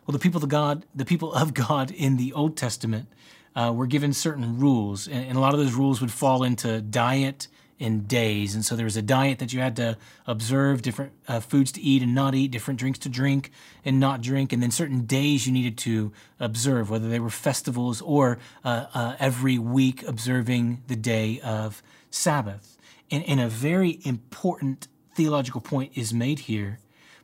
Well, 0.08 0.14
the 0.14 0.20
people 0.20 0.42
of 0.42 0.48
God, 0.48 0.86
the 0.94 1.04
people 1.04 1.34
of 1.34 1.52
God 1.52 1.90
in 1.90 2.16
the 2.16 2.32
Old 2.32 2.56
Testament, 2.56 3.08
uh, 3.54 3.74
were 3.76 3.86
given 3.86 4.14
certain 4.14 4.58
rules, 4.58 5.06
and, 5.06 5.26
and, 5.26 5.36
a 5.36 5.40
lot 5.40 5.52
of 5.52 5.60
those 5.60 5.74
rules 5.74 6.00
would 6.00 6.10
fall 6.10 6.44
into 6.44 6.80
diet 6.80 7.46
and 7.78 8.08
days. 8.08 8.54
And 8.54 8.64
so 8.64 8.74
there 8.74 8.86
was 8.86 8.96
a 8.96 9.02
diet 9.02 9.38
that 9.38 9.52
you 9.52 9.60
had 9.60 9.76
to 9.76 9.98
observe, 10.26 10.80
different 10.80 11.12
uh, 11.28 11.40
foods 11.40 11.72
to 11.72 11.82
eat 11.82 12.02
and 12.02 12.14
not 12.14 12.34
eat, 12.34 12.50
different 12.50 12.80
drinks 12.80 12.98
to 13.00 13.10
drink 13.10 13.50
and 13.84 14.00
not 14.00 14.22
drink, 14.22 14.50
and 14.50 14.62
then 14.62 14.70
certain 14.70 15.04
days 15.04 15.46
you 15.46 15.52
needed 15.52 15.76
to 15.78 16.10
observe, 16.40 16.88
whether 16.88 17.10
they 17.10 17.20
were 17.20 17.28
festivals 17.28 18.00
or 18.00 18.38
uh, 18.64 18.86
uh 18.94 19.16
every 19.18 19.58
week 19.58 20.02
observing 20.08 20.82
the 20.86 20.96
day 20.96 21.38
of 21.40 21.82
Sabbath. 22.10 22.78
And, 23.10 23.22
and 23.24 23.40
a 23.40 23.48
very 23.48 24.00
important 24.04 24.88
theological 25.14 25.60
point 25.60 25.92
is 25.94 26.14
made 26.14 26.38
here. 26.40 26.78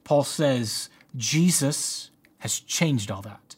Paul 0.04 0.22
says 0.22 0.90
Jesus 1.16 2.10
has 2.44 2.61
changed 2.61 3.11
all 3.11 3.22
that. 3.22 3.57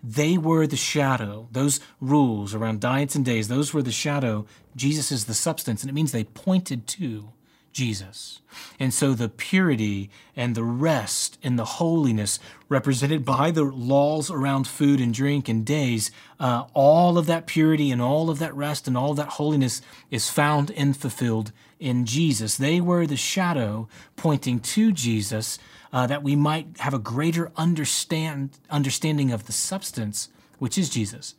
They 0.00 0.38
were 0.38 0.68
the 0.68 0.76
shadow. 0.76 1.48
Those 1.50 1.80
rules 2.00 2.54
around 2.54 2.80
diets 2.80 3.16
and 3.16 3.24
days, 3.24 3.48
those 3.48 3.74
were 3.74 3.82
the 3.82 3.90
shadow. 3.90 4.46
Jesus 4.76 5.10
is 5.10 5.24
the 5.24 5.34
substance, 5.34 5.82
and 5.82 5.90
it 5.90 5.92
means 5.92 6.12
they 6.12 6.22
pointed 6.22 6.86
to 6.86 7.32
Jesus. 7.72 8.40
And 8.78 8.94
so 8.94 9.12
the 9.12 9.28
purity 9.28 10.08
and 10.36 10.54
the 10.54 10.62
rest 10.62 11.36
and 11.42 11.58
the 11.58 11.64
holiness 11.64 12.38
represented 12.68 13.24
by 13.24 13.50
the 13.50 13.64
laws 13.64 14.30
around 14.30 14.68
food 14.68 15.00
and 15.00 15.12
drink 15.12 15.48
and 15.48 15.66
days, 15.66 16.12
uh, 16.38 16.66
all 16.74 17.18
of 17.18 17.26
that 17.26 17.46
purity 17.48 17.90
and 17.90 18.00
all 18.00 18.30
of 18.30 18.38
that 18.38 18.54
rest 18.54 18.86
and 18.86 18.96
all 18.96 19.14
that 19.14 19.30
holiness 19.30 19.82
is 20.12 20.30
found 20.30 20.70
and 20.76 20.96
fulfilled 20.96 21.50
in 21.80 22.06
Jesus. 22.06 22.56
They 22.56 22.80
were 22.80 23.04
the 23.04 23.16
shadow 23.16 23.88
pointing 24.14 24.60
to 24.60 24.92
Jesus 24.92 25.58
uh, 25.92 26.06
that 26.06 26.22
we 26.22 26.36
might 26.36 26.78
have 26.78 26.94
a 26.94 26.98
greater 26.98 27.50
understand, 27.56 28.58
understanding 28.70 29.32
of 29.32 29.46
the 29.46 29.52
substance, 29.52 30.28
which 30.58 30.76
is 30.76 30.90
Jesus. 30.90 31.34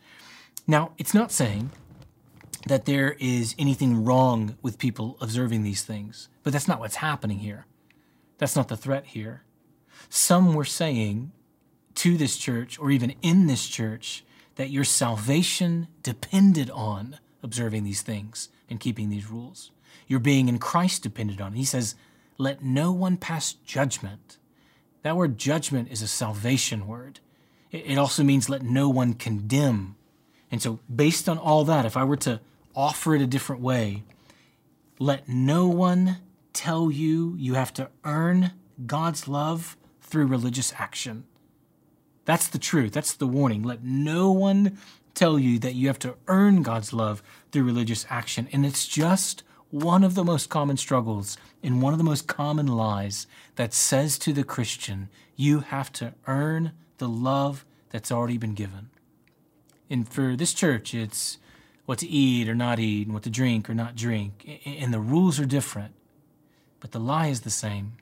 Now, 0.67 0.91
it's 0.97 1.13
not 1.13 1.31
saying 1.31 1.71
that 2.67 2.85
there 2.85 3.15
is 3.19 3.55
anything 3.57 4.03
wrong 4.03 4.57
with 4.61 4.77
people 4.77 5.17
observing 5.21 5.63
these 5.63 5.83
things, 5.83 6.29
but 6.43 6.53
that's 6.53 6.67
not 6.67 6.79
what's 6.79 6.97
happening 6.97 7.39
here. 7.39 7.65
That's 8.37 8.55
not 8.55 8.67
the 8.67 8.77
threat 8.77 9.07
here. 9.07 9.43
Some 10.09 10.53
were 10.53 10.65
saying 10.65 11.31
to 11.95 12.17
this 12.17 12.37
church, 12.37 12.79
or 12.79 12.91
even 12.91 13.13
in 13.21 13.47
this 13.47 13.67
church, 13.67 14.23
that 14.55 14.69
your 14.69 14.83
salvation 14.83 15.87
depended 16.03 16.69
on 16.71 17.17
observing 17.43 17.83
these 17.83 18.01
things 18.01 18.49
and 18.69 18.79
keeping 18.79 19.09
these 19.09 19.29
rules. 19.29 19.71
Your 20.07 20.19
being 20.19 20.49
in 20.49 20.59
Christ 20.59 21.03
depended 21.03 21.39
on. 21.39 21.53
it. 21.53 21.57
He 21.57 21.65
says, 21.65 21.95
Let 22.37 22.63
no 22.63 22.91
one 22.91 23.17
pass 23.17 23.53
judgment 23.53 24.37
that 25.03 25.15
word 25.15 25.37
judgment 25.37 25.89
is 25.91 26.01
a 26.01 26.07
salvation 26.07 26.87
word. 26.87 27.19
It 27.71 27.97
also 27.97 28.23
means 28.23 28.49
let 28.49 28.63
no 28.63 28.89
one 28.89 29.13
condemn. 29.13 29.95
And 30.51 30.61
so, 30.61 30.79
based 30.93 31.29
on 31.29 31.37
all 31.37 31.63
that, 31.65 31.85
if 31.85 31.95
I 31.95 32.03
were 32.03 32.17
to 32.17 32.39
offer 32.75 33.15
it 33.15 33.21
a 33.21 33.27
different 33.27 33.61
way, 33.61 34.03
let 34.97 35.29
no 35.29 35.67
one 35.67 36.17
tell 36.53 36.89
you 36.89 37.35
you 37.37 37.53
have 37.53 37.73
to 37.73 37.89
earn 38.03 38.53
God's 38.85 39.27
love 39.27 39.77
through 40.01 40.25
religious 40.25 40.73
action. 40.77 41.25
That's 42.25 42.47
the 42.47 42.57
truth. 42.57 42.93
That's 42.93 43.13
the 43.13 43.27
warning. 43.27 43.63
Let 43.63 43.83
no 43.83 44.31
one 44.31 44.77
tell 45.13 45.37
you 45.37 45.59
that 45.59 45.75
you 45.75 45.87
have 45.87 45.99
to 45.99 46.15
earn 46.27 46.63
God's 46.63 46.93
love 46.93 47.21
through 47.51 47.63
religious 47.63 48.05
action. 48.09 48.47
And 48.51 48.65
it's 48.65 48.87
just 48.87 49.43
one 49.71 50.03
of 50.03 50.15
the 50.15 50.23
most 50.23 50.49
common 50.49 50.77
struggles 50.77 51.37
and 51.61 51.81
one 51.81 51.93
of 51.93 51.99
the 51.99 52.03
most 52.03 52.27
common 52.27 52.67
lies 52.67 53.27
that 53.55 53.73
says 53.73 54.17
to 54.19 54.33
the 54.33 54.43
Christian, 54.43 55.09
you 55.35 55.59
have 55.59 55.91
to 55.93 56.13
earn 56.27 56.71
the 56.97 57.07
love 57.07 57.65
that's 57.89 58.11
already 58.11 58.37
been 58.37 58.55
given. 58.55 58.89
And 59.89 60.07
for 60.07 60.35
this 60.35 60.53
church, 60.53 60.93
it's 60.93 61.37
what 61.85 61.99
to 61.99 62.07
eat 62.07 62.47
or 62.47 62.55
not 62.55 62.79
eat, 62.79 63.07
and 63.07 63.13
what 63.13 63.23
to 63.23 63.29
drink 63.29 63.69
or 63.69 63.73
not 63.73 63.95
drink. 63.95 64.61
And 64.65 64.93
the 64.93 64.99
rules 64.99 65.39
are 65.39 65.45
different, 65.45 65.95
but 66.79 66.91
the 66.91 66.99
lie 66.99 67.27
is 67.27 67.41
the 67.41 67.49
same. 67.49 67.93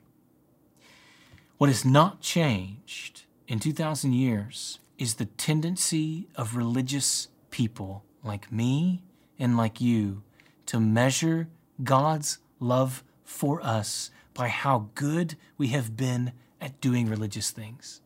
What 1.56 1.70
has 1.70 1.84
not 1.84 2.20
changed 2.20 3.22
in 3.46 3.60
2,000 3.60 4.12
years 4.12 4.78
is 4.98 5.14
the 5.14 5.24
tendency 5.24 6.28
of 6.34 6.56
religious 6.56 7.28
people 7.50 8.04
like 8.22 8.52
me 8.52 9.02
and 9.38 9.56
like 9.56 9.80
you 9.80 10.22
to 10.66 10.78
measure 10.78 11.48
God's 11.82 12.38
love 12.60 13.04
for 13.24 13.60
us 13.62 14.10
by 14.34 14.48
how 14.48 14.88
good 14.94 15.36
we 15.56 15.68
have 15.68 15.96
been 15.96 16.32
at 16.60 16.80
doing 16.80 17.08
religious 17.08 17.50
things. 17.50 18.00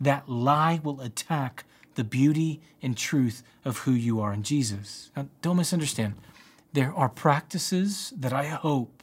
That 0.00 0.28
lie 0.28 0.80
will 0.82 1.00
attack 1.00 1.64
the 1.94 2.04
beauty 2.04 2.60
and 2.82 2.96
truth 2.96 3.42
of 3.64 3.78
who 3.78 3.92
you 3.92 4.20
are 4.20 4.32
in 4.32 4.42
Jesus. 4.42 5.10
Now, 5.16 5.28
don't 5.42 5.56
misunderstand. 5.56 6.14
There 6.72 6.94
are 6.94 7.08
practices 7.08 8.12
that 8.16 8.32
I 8.32 8.46
hope 8.46 9.02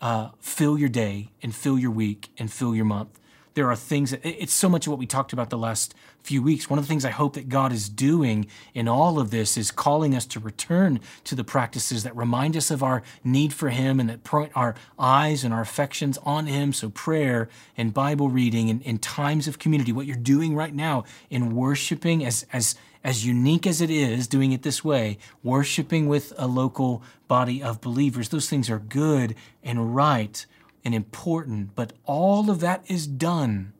uh, 0.00 0.30
fill 0.40 0.78
your 0.78 0.88
day 0.88 1.30
and 1.42 1.54
fill 1.54 1.78
your 1.78 1.90
week 1.90 2.30
and 2.38 2.52
fill 2.52 2.74
your 2.74 2.84
month. 2.84 3.18
There 3.56 3.70
are 3.70 3.76
things 3.76 4.10
that 4.10 4.20
it's 4.22 4.52
so 4.52 4.68
much 4.68 4.86
of 4.86 4.90
what 4.90 4.98
we 4.98 5.06
talked 5.06 5.32
about 5.32 5.48
the 5.48 5.56
last 5.56 5.94
few 6.22 6.42
weeks. 6.42 6.68
One 6.68 6.78
of 6.78 6.84
the 6.84 6.88
things 6.90 7.06
I 7.06 7.10
hope 7.10 7.32
that 7.36 7.48
God 7.48 7.72
is 7.72 7.88
doing 7.88 8.48
in 8.74 8.86
all 8.86 9.18
of 9.18 9.30
this 9.30 9.56
is 9.56 9.70
calling 9.70 10.14
us 10.14 10.26
to 10.26 10.40
return 10.40 11.00
to 11.24 11.34
the 11.34 11.42
practices 11.42 12.02
that 12.02 12.14
remind 12.14 12.54
us 12.54 12.70
of 12.70 12.82
our 12.82 13.02
need 13.24 13.54
for 13.54 13.70
Him 13.70 13.98
and 13.98 14.10
that 14.10 14.24
point 14.24 14.52
our 14.54 14.74
eyes 14.98 15.42
and 15.42 15.54
our 15.54 15.62
affections 15.62 16.18
on 16.18 16.44
Him. 16.44 16.74
So, 16.74 16.90
prayer 16.90 17.48
and 17.78 17.94
Bible 17.94 18.28
reading 18.28 18.68
and, 18.68 18.82
and 18.84 19.00
times 19.00 19.48
of 19.48 19.58
community, 19.58 19.90
what 19.90 20.04
you're 20.04 20.16
doing 20.16 20.54
right 20.54 20.74
now 20.74 21.04
in 21.30 21.56
worshiping 21.56 22.26
as, 22.26 22.44
as, 22.52 22.74
as 23.02 23.24
unique 23.24 23.66
as 23.66 23.80
it 23.80 23.88
is, 23.88 24.26
doing 24.26 24.52
it 24.52 24.64
this 24.64 24.84
way, 24.84 25.16
worshiping 25.42 26.08
with 26.08 26.34
a 26.36 26.46
local 26.46 27.02
body 27.26 27.62
of 27.62 27.80
believers, 27.80 28.28
those 28.28 28.50
things 28.50 28.68
are 28.68 28.80
good 28.80 29.34
and 29.64 29.96
right 29.96 30.44
and 30.86 30.94
important, 30.94 31.74
but 31.74 31.92
all 32.04 32.48
of 32.48 32.60
that 32.60 32.80
is 32.86 33.08
done 33.08 33.72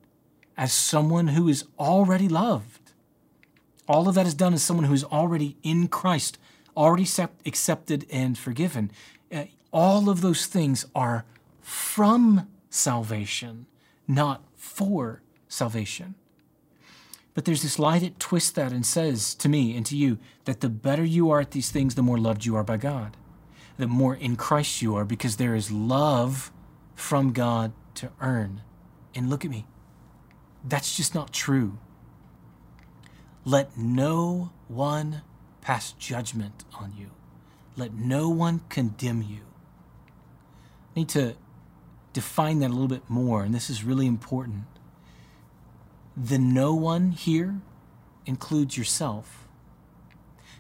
as 0.57 0.73
someone 0.73 1.29
who 1.29 1.49
is 1.49 1.65
already 1.79 2.29
loved. 2.29 2.91
All 3.87 4.09
of 4.09 4.17
that 4.17 4.27
is 4.27 4.35
done 4.35 4.53
as 4.53 4.65
someone 4.65 4.87
who 4.87 4.93
is 4.93 5.05
already 5.05 5.57
in 5.63 5.87
Christ, 5.87 6.37
already 6.77 7.07
accepted 7.47 8.07
and 8.11 8.37
forgiven. 8.37 8.91
Uh, 9.33 9.45
all 9.73 10.11
of 10.11 10.21
those 10.21 10.47
things 10.47 10.85
are 10.97 11.25
from 11.61 12.49
salvation, 12.71 13.67
not 14.09 14.43
for 14.57 15.23
salvation. 15.47 16.17
But 17.35 17.45
there's 17.45 17.63
this 17.63 17.79
lie 17.79 18.01
that 18.01 18.19
twists 18.19 18.51
that 18.51 18.73
and 18.73 18.85
says 18.85 19.33
to 19.37 19.49
me 19.49 19.77
and 19.77 19.87
to 19.87 19.97
you 19.97 20.19
that 20.45 20.61
the 20.61 20.69
better 20.69 21.05
you 21.05 21.31
are 21.31 21.39
at 21.39 21.53
these 21.53 21.71
things, 21.71 21.95
the 21.95 22.03
more 22.03 22.19
loved 22.19 22.45
you 22.45 22.57
are 22.57 22.65
by 22.65 22.79
God. 22.79 23.17
The 23.79 23.87
more 23.87 24.17
in 24.17 24.35
Christ 24.35 24.83
you 24.83 24.97
are 24.97 25.05
because 25.05 25.37
there 25.37 25.55
is 25.55 25.71
love 25.71 26.51
from 26.97 27.33
God 27.33 27.73
to 27.95 28.11
earn. 28.21 28.63
And 29.15 29.31
look 29.31 29.45
at 29.45 29.51
me. 29.51 29.67
That's 30.65 30.97
just 30.97 31.15
not 31.15 31.33
true. 31.33 31.79
Let 33.45 33.79
no 33.79 34.51
one 34.67 35.23
pass 35.61 35.93
judgment 35.93 36.65
on 36.81 36.93
you. 36.99 37.11
Let 37.77 37.95
no 37.95 38.29
one 38.29 38.63
condemn 38.69 39.23
you. 39.23 39.43
I 40.95 41.01
need 41.01 41.09
to 41.11 41.37
define 42.13 42.59
that 42.61 42.71
a 42.71 42.73
little 42.73 42.89
bit 42.89 43.09
more, 43.09 43.43
and 43.43 43.55
this 43.55 43.71
is 43.71 43.85
really 43.85 44.07
important. 44.07 44.65
The 46.17 46.39
no 46.39 46.75
one 46.75 47.13
here 47.13 47.61
includes 48.25 48.77
yourself. 48.77 49.47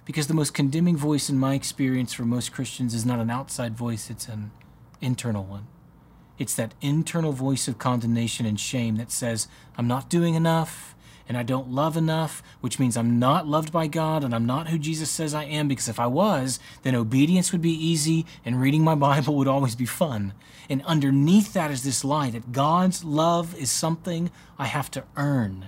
Because 0.04 0.28
the 0.28 0.34
most 0.34 0.54
condemning 0.54 0.96
voice 0.96 1.28
in 1.28 1.38
my 1.38 1.54
experience 1.54 2.12
for 2.12 2.24
most 2.24 2.52
Christians 2.52 2.94
is 2.94 3.04
not 3.04 3.18
an 3.18 3.30
outside 3.30 3.76
voice, 3.76 4.10
it's 4.10 4.28
an 4.28 4.52
internal 5.00 5.42
one. 5.42 5.66
It's 6.38 6.54
that 6.54 6.74
internal 6.80 7.32
voice 7.32 7.68
of 7.68 7.78
condemnation 7.78 8.46
and 8.46 8.58
shame 8.58 8.96
that 8.96 9.10
says, 9.10 9.48
I'm 9.76 9.88
not 9.88 10.10
doing 10.10 10.34
enough 10.34 10.94
and 11.28 11.36
I 11.36 11.42
don't 11.42 11.70
love 11.70 11.96
enough, 11.96 12.42
which 12.60 12.78
means 12.78 12.96
I'm 12.96 13.18
not 13.18 13.48
loved 13.48 13.72
by 13.72 13.86
God 13.88 14.22
and 14.22 14.34
I'm 14.34 14.46
not 14.46 14.68
who 14.68 14.78
Jesus 14.78 15.10
says 15.10 15.34
I 15.34 15.44
am, 15.44 15.66
because 15.66 15.88
if 15.88 15.98
I 15.98 16.06
was, 16.06 16.60
then 16.82 16.94
obedience 16.94 17.50
would 17.52 17.62
be 17.62 17.72
easy 17.72 18.26
and 18.44 18.60
reading 18.60 18.84
my 18.84 18.94
Bible 19.06 19.34
would 19.36 19.48
always 19.48 19.74
be 19.74 19.86
fun. 19.86 20.34
And 20.68 20.82
underneath 20.84 21.52
that 21.52 21.70
is 21.70 21.82
this 21.82 22.04
lie 22.04 22.30
that 22.30 22.52
God's 22.52 23.04
love 23.04 23.56
is 23.56 23.70
something 23.70 24.30
I 24.58 24.66
have 24.66 24.90
to 24.92 25.04
earn. 25.16 25.66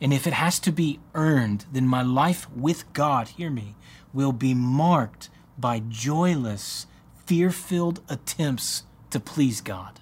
And 0.00 0.12
if 0.12 0.26
it 0.26 0.32
has 0.32 0.58
to 0.60 0.72
be 0.72 1.00
earned, 1.14 1.64
then 1.72 1.86
my 1.86 2.02
life 2.02 2.50
with 2.54 2.92
God, 2.92 3.28
hear 3.28 3.50
me, 3.50 3.76
will 4.12 4.32
be 4.32 4.54
marked 4.54 5.30
by 5.58 5.80
joyless, 5.88 6.86
fear 7.24 7.50
filled 7.50 8.00
attempts 8.08 8.82
to 9.10 9.20
please 9.20 9.60
God. 9.60 10.00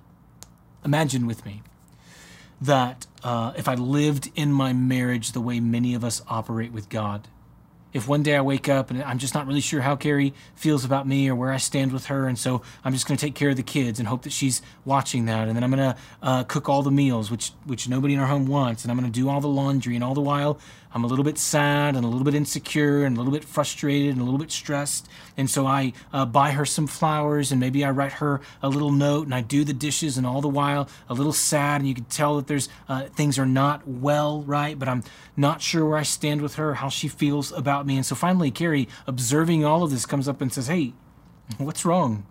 Imagine 0.84 1.26
with 1.26 1.44
me 1.46 1.62
that 2.60 3.06
uh, 3.22 3.52
if 3.56 3.68
I 3.68 3.74
lived 3.74 4.30
in 4.34 4.52
my 4.52 4.72
marriage 4.72 5.32
the 5.32 5.40
way 5.40 5.60
many 5.60 5.94
of 5.94 6.04
us 6.04 6.22
operate 6.28 6.72
with 6.72 6.88
God, 6.88 7.28
if 7.94 8.08
one 8.08 8.24
day 8.24 8.34
I 8.36 8.40
wake 8.40 8.68
up 8.68 8.90
and 8.90 9.02
I'm 9.02 9.18
just 9.18 9.34
not 9.34 9.46
really 9.46 9.60
sure 9.60 9.80
how 9.80 9.94
Carrie 9.94 10.34
feels 10.56 10.84
about 10.84 11.06
me 11.06 11.28
or 11.28 11.34
where 11.36 11.52
I 11.52 11.58
stand 11.58 11.92
with 11.92 12.06
her, 12.06 12.26
and 12.26 12.36
so 12.36 12.60
I'm 12.84 12.92
just 12.92 13.06
going 13.06 13.16
to 13.16 13.24
take 13.24 13.36
care 13.36 13.50
of 13.50 13.56
the 13.56 13.62
kids 13.62 14.00
and 14.00 14.08
hope 14.08 14.22
that 14.22 14.32
she's 14.32 14.60
watching 14.84 15.26
that, 15.26 15.46
and 15.46 15.56
then 15.56 15.62
I'm 15.62 15.70
going 15.70 15.94
to 15.94 15.96
uh, 16.20 16.44
cook 16.44 16.68
all 16.68 16.82
the 16.82 16.90
meals, 16.90 17.30
which 17.30 17.52
which 17.64 17.88
nobody 17.88 18.14
in 18.14 18.20
our 18.20 18.26
home 18.26 18.46
wants, 18.46 18.82
and 18.82 18.90
I'm 18.90 18.98
going 18.98 19.10
to 19.10 19.20
do 19.20 19.28
all 19.28 19.40
the 19.40 19.48
laundry, 19.48 19.94
and 19.94 20.02
all 20.02 20.14
the 20.14 20.20
while 20.20 20.58
I'm 20.94 21.02
a 21.02 21.08
little 21.08 21.24
bit 21.24 21.38
sad 21.38 21.96
and 21.96 22.04
a 22.04 22.08
little 22.08 22.22
bit 22.22 22.36
insecure 22.36 23.04
and 23.04 23.16
a 23.16 23.18
little 23.18 23.32
bit 23.32 23.44
frustrated 23.44 24.12
and 24.12 24.20
a 24.20 24.24
little 24.24 24.38
bit 24.38 24.52
stressed. 24.52 25.08
And 25.36 25.50
so 25.50 25.66
I 25.66 25.92
uh, 26.12 26.24
buy 26.24 26.52
her 26.52 26.64
some 26.64 26.86
flowers 26.86 27.50
and 27.50 27.58
maybe 27.60 27.84
I 27.84 27.90
write 27.90 28.12
her 28.12 28.40
a 28.62 28.68
little 28.68 28.92
note 28.92 29.24
and 29.24 29.34
I 29.34 29.40
do 29.40 29.64
the 29.64 29.72
dishes 29.72 30.16
and 30.16 30.24
all 30.24 30.40
the 30.40 30.48
while 30.48 30.88
a 31.08 31.14
little 31.14 31.32
sad. 31.32 31.80
And 31.80 31.88
you 31.88 31.96
can 31.96 32.04
tell 32.04 32.36
that 32.36 32.46
there's 32.46 32.68
uh, 32.88 33.06
things 33.06 33.40
are 33.40 33.46
not 33.46 33.88
well, 33.88 34.42
right? 34.42 34.78
But 34.78 34.88
I'm 34.88 35.02
not 35.36 35.60
sure 35.60 35.84
where 35.84 35.98
I 35.98 36.04
stand 36.04 36.40
with 36.40 36.54
her, 36.54 36.74
how 36.74 36.88
she 36.88 37.08
feels 37.08 37.50
about 37.50 37.86
me. 37.86 37.96
And 37.96 38.06
so 38.06 38.14
finally, 38.14 38.52
Carrie, 38.52 38.88
observing 39.08 39.64
all 39.64 39.82
of 39.82 39.90
this, 39.90 40.06
comes 40.06 40.28
up 40.28 40.40
and 40.40 40.52
says, 40.52 40.68
Hey, 40.68 40.92
what's 41.58 41.84
wrong? 41.84 42.24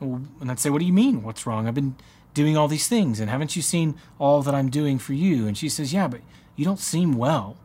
And 0.00 0.50
I'd 0.50 0.58
say, 0.58 0.70
What 0.70 0.80
do 0.80 0.84
you 0.84 0.92
mean, 0.92 1.22
what's 1.22 1.46
wrong? 1.46 1.68
I've 1.68 1.74
been 1.74 1.94
doing 2.34 2.56
all 2.56 2.66
these 2.66 2.88
things 2.88 3.20
and 3.20 3.30
haven't 3.30 3.54
you 3.54 3.62
seen 3.62 3.94
all 4.18 4.42
that 4.42 4.54
I'm 4.54 4.68
doing 4.68 4.98
for 4.98 5.12
you? 5.12 5.46
And 5.46 5.56
she 5.56 5.68
says, 5.68 5.92
Yeah, 5.92 6.08
but 6.08 6.22
you 6.56 6.64
don't 6.64 6.80
seem 6.80 7.12
well. 7.12 7.56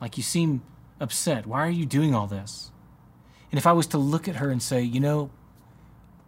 Like 0.00 0.16
you 0.16 0.22
seem 0.22 0.62
upset. 1.00 1.46
Why 1.46 1.66
are 1.66 1.70
you 1.70 1.86
doing 1.86 2.14
all 2.14 2.26
this? 2.26 2.70
And 3.50 3.58
if 3.58 3.66
I 3.66 3.72
was 3.72 3.86
to 3.88 3.98
look 3.98 4.28
at 4.28 4.36
her 4.36 4.50
and 4.50 4.62
say, 4.62 4.82
you 4.82 5.00
know, 5.00 5.30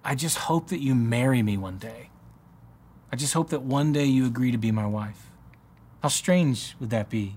I 0.05 0.15
just 0.15 0.39
hope 0.39 0.69
that 0.69 0.81
you 0.81 0.95
marry 0.95 1.43
me 1.43 1.57
one 1.57 1.79
day. 1.79 2.11
I 3.13 3.17
just 3.17 3.35
hope 3.35 3.51
that 3.51 3.63
one 3.63 3.93
day 3.93 4.05
you 4.05 4.27
agree 4.27 4.53
to 4.53 4.59
be 4.59 4.71
my 4.71 4.87
wife. 4.87 5.31
How 6.03 6.09
strange 6.09 6.77
would 6.79 6.91
that 6.91 7.11
be? 7.11 7.37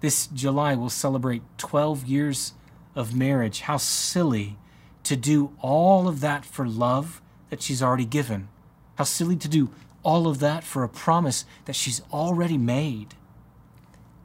This 0.00 0.26
July 0.28 0.74
we'll 0.74 0.90
celebrate 0.90 1.42
12 1.58 2.04
years 2.06 2.54
of 2.94 3.14
marriage. 3.14 3.62
How 3.62 3.76
silly 3.76 4.56
to 5.02 5.16
do 5.16 5.52
all 5.60 6.08
of 6.08 6.20
that 6.20 6.44
for 6.44 6.66
love 6.66 7.20
that 7.50 7.62
she's 7.62 7.82
already 7.82 8.04
given. 8.04 8.48
How 8.96 9.04
silly 9.04 9.36
to 9.36 9.48
do 9.48 9.70
all 10.02 10.26
of 10.26 10.38
that 10.40 10.64
for 10.64 10.84
a 10.84 10.88
promise 10.88 11.44
that 11.64 11.76
she's 11.76 12.02
already 12.12 12.58
made. 12.58 13.14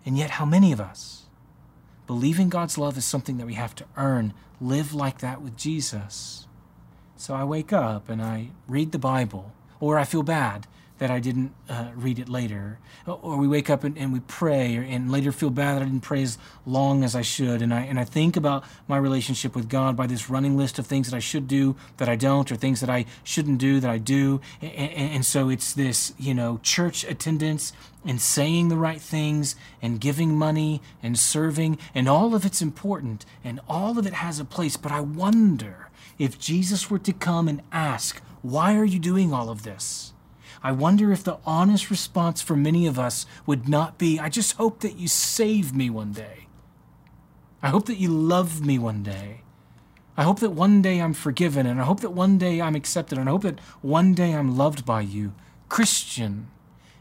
And 0.06 0.18
yet, 0.18 0.32
how 0.32 0.46
many 0.46 0.72
of 0.72 0.80
us 0.80 1.19
believe 2.10 2.40
in 2.40 2.50
God's 2.50 2.76
love 2.76 2.98
is 2.98 3.06
something 3.06 3.38
that 3.38 3.46
we 3.46 3.54
have 3.54 3.76
to 3.76 3.86
earn, 3.96 4.34
live 4.60 4.96
like 4.96 5.20
that 5.20 5.44
with 5.44 5.56
Jesus? 5.56 6.48
So 7.16 7.36
I 7.36 7.44
wake 7.44 7.72
up 7.72 8.10
and 8.10 8.20
I 8.20 8.50
read 8.68 8.92
the 8.92 8.98
Bible, 8.98 9.52
or 9.80 10.00
I 10.00 10.06
feel 10.06 10.24
bad 10.24 10.66
that 11.00 11.10
I 11.10 11.20
didn't 11.20 11.54
uh, 11.68 11.90
read 11.96 12.20
it 12.20 12.30
later. 12.30 12.78
Or 13.08 13.38
we 13.38 13.48
wake 13.48 13.70
up 13.70 13.84
and, 13.84 13.98
and 13.98 14.14
we 14.14 14.20
pray 14.20 14.76
and 14.76 15.12
later 15.12 15.32
feel 15.32 15.50
bad 15.50 15.76
that 15.76 15.82
I 15.82 15.86
didn't 15.86 16.02
pray 16.02 16.22
as 16.22 16.38
long 16.66 17.04
as 17.04 17.16
I 17.16 17.22
should. 17.22 17.62
And 17.62 17.74
I, 17.74 17.82
and 17.82 18.00
I 18.00 18.04
think 18.04 18.36
about 18.38 18.64
my 18.88 18.98
relationship 18.98 19.56
with 19.56 19.70
God 19.70 19.96
by 19.96 20.08
this 20.08 20.30
running 20.30 20.58
list 20.58 20.78
of 20.78 20.86
things 20.86 21.10
that 21.10 21.16
I 21.16 21.20
should 21.20 21.48
do 21.48 21.76
that 21.98 22.10
I 22.10 22.16
don't, 22.16 22.52
or 22.52 22.56
things 22.56 22.82
that 22.82 22.90
I 22.90 23.06
shouldn't 23.24 23.60
do 23.60 23.80
that 23.80 23.90
I 23.90 23.98
do. 23.98 24.42
And, 24.62 24.72
and, 24.72 25.14
and 25.16 25.26
so 25.26 25.50
it's 25.50 25.74
this, 25.74 26.14
you 26.20 26.34
know, 26.34 26.60
church 26.64 27.04
attendance 27.06 27.72
and 28.06 28.22
saying 28.22 28.68
the 28.70 28.78
right 28.78 29.02
things 29.02 29.56
and 29.82 30.00
giving 30.02 30.36
money 30.38 30.82
and 31.02 31.18
serving, 31.18 31.78
and 31.96 32.08
all 32.08 32.36
of 32.36 32.46
it's 32.46 32.62
important 32.62 33.26
and 33.44 33.60
all 33.68 33.98
of 33.98 34.06
it 34.06 34.14
has 34.14 34.40
a 34.40 34.46
place. 34.46 34.78
But 34.78 34.92
I 34.92 35.00
wonder 35.00 35.90
if 36.18 36.38
Jesus 36.38 36.90
were 36.90 37.00
to 37.00 37.14
come 37.14 37.48
and 37.48 37.62
ask, 37.72 38.22
Why 38.42 38.76
are 38.76 38.86
you 38.86 39.00
doing 39.00 39.34
all 39.34 39.50
of 39.50 39.64
this? 39.64 40.14
I 40.62 40.72
wonder 40.72 41.12
if 41.12 41.24
the 41.24 41.38
honest 41.46 41.90
response 41.90 42.42
for 42.42 42.56
many 42.56 42.86
of 42.86 43.00
us 43.00 43.26
would 43.46 43.70
not 43.70 43.98
be, 43.98 44.20
I 44.20 44.30
just 44.30 44.58
hope 44.58 44.82
that 44.82 44.98
you 44.98 45.08
save 45.08 45.74
me 45.74 45.90
one 45.90 46.12
day. 46.12 46.48
I 47.62 47.70
hope 47.70 47.86
that 47.86 47.98
you 47.98 48.10
love 48.10 48.66
me 48.66 48.78
one 48.78 49.04
day. 49.04 49.42
I 50.18 50.24
hope 50.24 50.40
that 50.40 50.52
one 50.52 50.82
day 50.82 51.00
I'm 51.02 51.14
forgiven, 51.14 51.66
and 51.66 51.80
I 51.80 51.86
hope 51.86 52.02
that 52.02 52.12
one 52.12 52.38
day 52.38 52.62
I'm 52.62 52.76
accepted, 52.76 53.18
and 53.18 53.30
I 53.30 53.32
hope 53.32 53.44
that 53.44 53.60
one 53.82 54.14
day 54.14 54.34
I'm 54.34 54.58
loved 54.58 54.86
by 54.86 55.02
you. 55.02 55.34
Christian, 55.70 56.48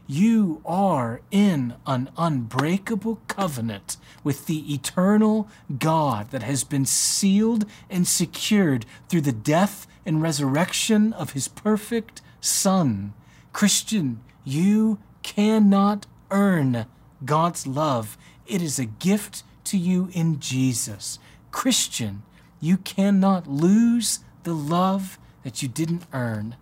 you 0.07 0.61
are 0.65 1.21
in 1.29 1.75
an 1.85 2.09
unbreakable 2.17 3.19
covenant 3.27 3.97
with 4.23 4.45
the 4.45 4.73
eternal 4.73 5.47
God 5.77 6.31
that 6.31 6.43
has 6.43 6.63
been 6.63 6.85
sealed 6.85 7.65
and 7.89 8.07
secured 8.07 8.85
through 9.07 9.21
the 9.21 9.31
death 9.31 9.85
and 10.05 10.21
resurrection 10.21 11.13
of 11.13 11.33
his 11.33 11.47
perfect 11.47 12.21
Son. 12.41 13.13
Christian, 13.53 14.21
you 14.43 14.99
cannot 15.23 16.05
earn 16.31 16.85
God's 17.23 17.67
love. 17.67 18.17
It 18.47 18.61
is 18.61 18.79
a 18.79 18.85
gift 18.85 19.43
to 19.65 19.77
you 19.77 20.09
in 20.13 20.39
Jesus. 20.39 21.19
Christian, 21.51 22.23
you 22.59 22.77
cannot 22.77 23.47
lose 23.47 24.19
the 24.43 24.53
love 24.53 25.19
that 25.43 25.61
you 25.61 25.67
didn't 25.67 26.05
earn. 26.13 26.55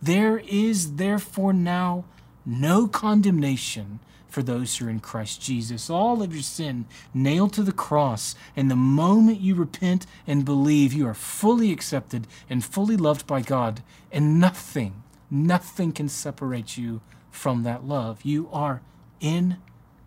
There 0.00 0.38
is 0.38 0.96
therefore 0.96 1.52
now 1.52 2.04
no 2.44 2.86
condemnation 2.86 4.00
for 4.28 4.42
those 4.42 4.76
who 4.76 4.86
are 4.86 4.90
in 4.90 5.00
Christ 5.00 5.40
Jesus. 5.40 5.88
All 5.88 6.22
of 6.22 6.34
your 6.34 6.42
sin 6.42 6.84
nailed 7.14 7.54
to 7.54 7.62
the 7.62 7.72
cross. 7.72 8.34
And 8.54 8.70
the 8.70 8.76
moment 8.76 9.40
you 9.40 9.54
repent 9.54 10.06
and 10.26 10.44
believe, 10.44 10.92
you 10.92 11.08
are 11.08 11.14
fully 11.14 11.72
accepted 11.72 12.26
and 12.50 12.62
fully 12.62 12.96
loved 12.96 13.26
by 13.26 13.40
God. 13.40 13.82
And 14.12 14.38
nothing, 14.38 15.02
nothing 15.30 15.92
can 15.92 16.08
separate 16.08 16.76
you 16.76 17.00
from 17.30 17.62
that 17.62 17.84
love. 17.84 18.22
You 18.22 18.48
are 18.52 18.82
in 19.20 19.58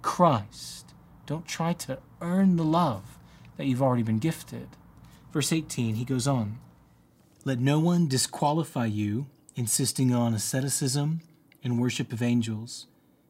Christ. 0.02 0.94
Don't 1.26 1.48
try 1.48 1.74
to 1.74 2.00
earn 2.22 2.56
the 2.56 2.64
love 2.64 3.18
that 3.58 3.66
you've 3.66 3.82
already 3.82 4.04
been 4.04 4.20
gifted. 4.20 4.70
Verse 5.32 5.54
18, 5.54 5.96
he 5.96 6.06
goes 6.06 6.28
on 6.28 6.60
Let 7.46 7.60
no 7.60 7.80
one 7.80 8.08
disqualify 8.08 8.86
you, 8.86 9.28
insisting 9.56 10.14
on 10.14 10.34
asceticism 10.34 11.22
and 11.64 11.80
worship 11.80 12.14
of 12.14 12.22
angels 12.22 12.88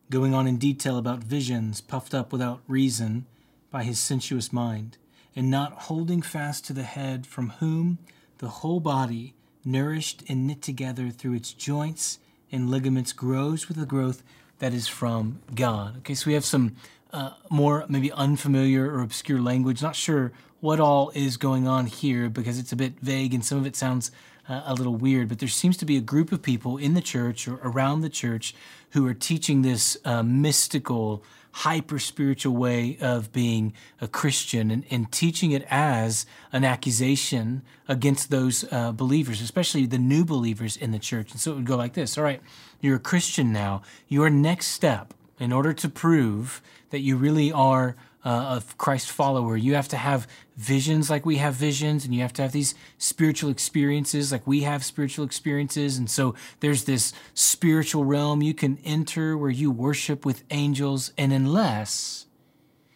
going 0.09 0.33
on 0.33 0.47
in 0.47 0.57
detail 0.57 0.97
about 0.97 1.23
visions 1.23 1.81
puffed 1.81 2.13
up 2.13 2.31
without 2.31 2.61
reason 2.67 3.25
by 3.69 3.83
his 3.83 3.99
sensuous 3.99 4.51
mind, 4.51 4.97
and 5.35 5.51
not 5.51 5.73
holding 5.83 6.21
fast 6.21 6.65
to 6.65 6.73
the 6.73 6.83
head, 6.83 7.27
from 7.27 7.51
whom 7.59 7.99
the 8.39 8.47
whole 8.47 8.79
body, 8.79 9.35
nourished 9.71 10.23
and 10.27 10.47
knit 10.47 10.61
together 10.61 11.09
through 11.09 11.35
its 11.35 11.53
joints 11.53 12.19
and 12.51 12.69
ligaments, 12.69 13.13
grows 13.13 13.67
with 13.67 13.77
the 13.77 13.85
growth 13.85 14.23
that 14.59 14.73
is 14.73 14.87
from 14.87 15.39
God. 15.53 15.97
Okay, 15.99 16.13
so 16.13 16.27
we 16.27 16.33
have 16.33 16.45
some 16.45 16.75
uh, 17.11 17.31
more 17.49 17.85
maybe 17.87 18.11
unfamiliar 18.11 18.91
or 18.91 19.01
obscure 19.01 19.41
language. 19.41 19.81
Not 19.81 19.95
sure 19.95 20.31
what 20.59 20.79
all 20.79 21.11
is 21.15 21.37
going 21.37 21.67
on 21.67 21.85
here 21.85 22.29
because 22.29 22.59
it's 22.59 22.71
a 22.71 22.75
bit 22.75 22.93
vague 23.01 23.33
and 23.33 23.43
some 23.43 23.57
of 23.57 23.65
it 23.65 23.75
sounds 23.75 24.11
uh, 24.47 24.63
a 24.65 24.73
little 24.73 24.95
weird, 24.95 25.29
but 25.29 25.39
there 25.39 25.47
seems 25.47 25.77
to 25.77 25.85
be 25.85 25.95
a 25.95 26.01
group 26.01 26.31
of 26.31 26.41
people 26.41 26.77
in 26.77 26.95
the 26.95 27.01
church 27.01 27.47
or 27.47 27.59
around 27.63 28.01
the 28.01 28.09
church 28.09 28.55
who 28.91 29.05
are 29.07 29.13
teaching 29.13 29.61
this 29.61 29.97
uh, 30.03 30.23
mystical, 30.23 31.23
hyper 31.51 31.99
spiritual 31.99 32.55
way 32.55 32.97
of 33.01 33.31
being 33.31 33.73
a 33.99 34.07
Christian 34.07 34.71
and, 34.71 34.85
and, 34.89 35.11
teaching 35.11 35.51
it 35.51 35.65
as 35.69 36.25
an 36.53 36.63
accusation 36.63 37.63
against 37.87 38.29
those 38.29 38.65
uh, 38.71 38.91
believers, 38.91 39.41
especially 39.41 39.85
the 39.85 39.97
new 39.97 40.23
believers 40.23 40.77
in 40.77 40.91
the 40.91 40.99
church. 40.99 41.31
And 41.31 41.39
so 41.39 41.51
it 41.51 41.55
would 41.55 41.65
go 41.65 41.75
like 41.75 41.93
this 41.93 42.17
All 42.17 42.23
right, 42.23 42.41
you're 42.81 42.97
a 42.97 42.99
Christian 42.99 43.51
now. 43.51 43.81
Your 44.07 44.29
next 44.29 44.67
step, 44.67 45.13
in 45.39 45.51
order 45.51 45.73
to 45.73 45.89
prove 45.89 46.61
that 46.91 46.99
you 46.99 47.15
really 47.15 47.51
are 47.51 47.95
uh, 48.23 48.59
a 48.59 48.63
Christ 48.77 49.09
follower. 49.09 49.55
You 49.55 49.75
have 49.75 49.87
to 49.89 49.97
have 49.97 50.27
visions 50.57 51.09
like 51.09 51.25
we 51.25 51.37
have 51.37 51.53
visions, 51.53 52.05
and 52.05 52.13
you 52.13 52.21
have 52.21 52.33
to 52.33 52.41
have 52.41 52.51
these 52.51 52.75
spiritual 52.97 53.49
experiences 53.49 54.31
like 54.31 54.45
we 54.45 54.61
have 54.61 54.83
spiritual 54.83 55.25
experiences. 55.25 55.97
And 55.97 56.09
so 56.09 56.35
there's 56.59 56.83
this 56.83 57.13
spiritual 57.33 58.05
realm 58.05 58.41
you 58.41 58.53
can 58.53 58.77
enter 58.83 59.37
where 59.37 59.49
you 59.49 59.71
worship 59.71 60.25
with 60.25 60.43
angels, 60.49 61.13
and 61.17 61.31
unless 61.31 62.25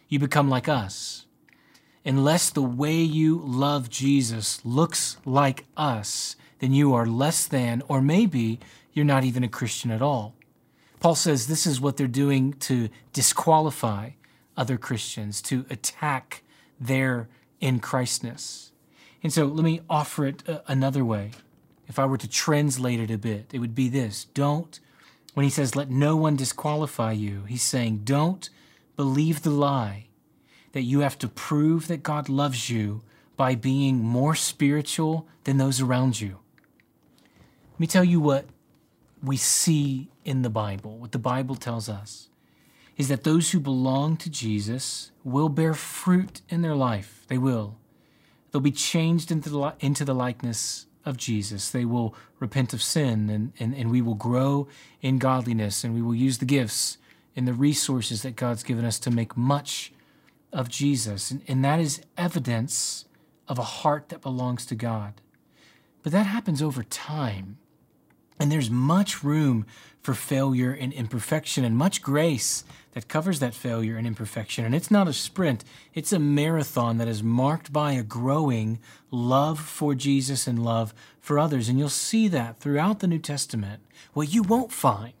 you 0.08 0.18
become 0.18 0.48
like 0.48 0.68
us, 0.68 1.26
unless 2.04 2.50
the 2.50 2.62
way 2.62 2.96
you 2.96 3.40
love 3.44 3.88
Jesus 3.88 4.64
looks 4.64 5.16
like 5.24 5.64
us, 5.76 6.36
then 6.58 6.72
you 6.72 6.94
are 6.94 7.06
less 7.06 7.46
than, 7.46 7.82
or 7.88 8.02
maybe 8.02 8.60
you're 8.92 9.04
not 9.04 9.24
even 9.24 9.42
a 9.42 9.48
Christian 9.48 9.90
at 9.90 10.02
all. 10.02 10.34
Paul 11.00 11.14
says 11.14 11.46
this 11.46 11.66
is 11.66 11.80
what 11.80 11.96
they're 11.96 12.06
doing 12.06 12.54
to 12.60 12.88
disqualify 13.12 14.10
other 14.56 14.76
Christians, 14.76 15.42
to 15.42 15.66
attack 15.70 16.42
their 16.80 17.28
in 17.60 17.80
Christness. 17.80 18.72
And 19.22 19.32
so 19.32 19.46
let 19.46 19.64
me 19.64 19.80
offer 19.88 20.26
it 20.26 20.48
uh, 20.48 20.60
another 20.66 21.04
way. 21.04 21.30
If 21.86 21.98
I 21.98 22.06
were 22.06 22.18
to 22.18 22.28
translate 22.28 23.00
it 23.00 23.10
a 23.10 23.18
bit, 23.18 23.50
it 23.52 23.58
would 23.58 23.74
be 23.74 23.88
this 23.88 24.26
Don't, 24.34 24.78
when 25.34 25.44
he 25.44 25.50
says, 25.50 25.74
let 25.74 25.90
no 25.90 26.16
one 26.16 26.36
disqualify 26.36 27.12
you, 27.12 27.44
he's 27.44 27.62
saying, 27.62 28.02
don't 28.04 28.48
believe 28.96 29.42
the 29.42 29.50
lie 29.50 30.06
that 30.72 30.82
you 30.82 31.00
have 31.00 31.18
to 31.18 31.28
prove 31.28 31.88
that 31.88 32.02
God 32.02 32.28
loves 32.28 32.70
you 32.70 33.02
by 33.36 33.54
being 33.54 33.98
more 33.98 34.34
spiritual 34.34 35.26
than 35.44 35.56
those 35.56 35.80
around 35.80 36.20
you. 36.20 36.38
Let 37.72 37.80
me 37.80 37.86
tell 37.86 38.04
you 38.04 38.20
what 38.20 38.46
we 39.22 39.36
see 39.36 40.10
in 40.24 40.42
the 40.42 40.50
Bible, 40.50 40.98
what 40.98 41.12
the 41.12 41.18
Bible 41.18 41.56
tells 41.56 41.88
us 41.88 42.28
is 42.96 43.08
that 43.08 43.24
those 43.24 43.50
who 43.50 43.60
belong 43.60 44.16
to 44.18 44.30
Jesus 44.30 45.10
will 45.24 45.48
bear 45.48 45.74
fruit 45.74 46.42
in 46.48 46.62
their 46.62 46.74
life. 46.74 47.24
They 47.28 47.38
will. 47.38 47.76
They'll 48.50 48.60
be 48.60 48.70
changed 48.70 49.30
into 49.30 49.50
the, 49.50 49.74
into 49.80 50.04
the 50.04 50.14
likeness 50.14 50.86
of 51.04 51.16
Jesus. 51.16 51.70
They 51.70 51.84
will 51.84 52.14
repent 52.38 52.72
of 52.72 52.82
sin, 52.82 53.28
and, 53.28 53.52
and, 53.58 53.74
and 53.74 53.90
we 53.90 54.00
will 54.00 54.14
grow 54.14 54.68
in 55.02 55.18
godliness, 55.18 55.82
and 55.82 55.94
we 55.94 56.02
will 56.02 56.14
use 56.14 56.38
the 56.38 56.44
gifts 56.44 56.98
and 57.36 57.48
the 57.48 57.52
resources 57.52 58.22
that 58.22 58.36
God's 58.36 58.62
given 58.62 58.84
us 58.84 58.98
to 59.00 59.10
make 59.10 59.36
much 59.36 59.92
of 60.52 60.68
Jesus. 60.68 61.30
And, 61.30 61.42
and 61.48 61.64
that 61.64 61.80
is 61.80 62.00
evidence 62.16 63.06
of 63.48 63.58
a 63.58 63.62
heart 63.62 64.08
that 64.10 64.22
belongs 64.22 64.64
to 64.66 64.74
God. 64.74 65.14
But 66.02 66.12
that 66.12 66.26
happens 66.26 66.62
over 66.62 66.84
time. 66.84 67.58
And 68.38 68.50
there's 68.50 68.70
much 68.70 69.22
room 69.22 69.66
for 70.02 70.14
failure 70.14 70.72
and 70.72 70.92
imperfection 70.92 71.64
and 71.64 71.76
much 71.76 72.02
grace 72.02 72.64
that 72.92 73.08
covers 73.08 73.40
that 73.40 73.54
failure 73.54 73.96
and 73.96 74.06
imperfection. 74.06 74.64
And 74.64 74.74
it's 74.74 74.90
not 74.90 75.08
a 75.08 75.12
sprint, 75.12 75.64
it's 75.94 76.12
a 76.12 76.18
marathon 76.18 76.98
that 76.98 77.08
is 77.08 77.22
marked 77.22 77.72
by 77.72 77.92
a 77.92 78.02
growing 78.02 78.78
love 79.10 79.58
for 79.58 79.94
Jesus 79.94 80.46
and 80.46 80.64
love 80.64 80.94
for 81.20 81.38
others. 81.38 81.68
And 81.68 81.78
you'll 81.78 81.88
see 81.88 82.28
that 82.28 82.60
throughout 82.60 83.00
the 83.00 83.06
New 83.06 83.18
Testament. 83.18 83.82
What 84.12 84.32
you 84.32 84.42
won't 84.42 84.72
find, 84.72 85.14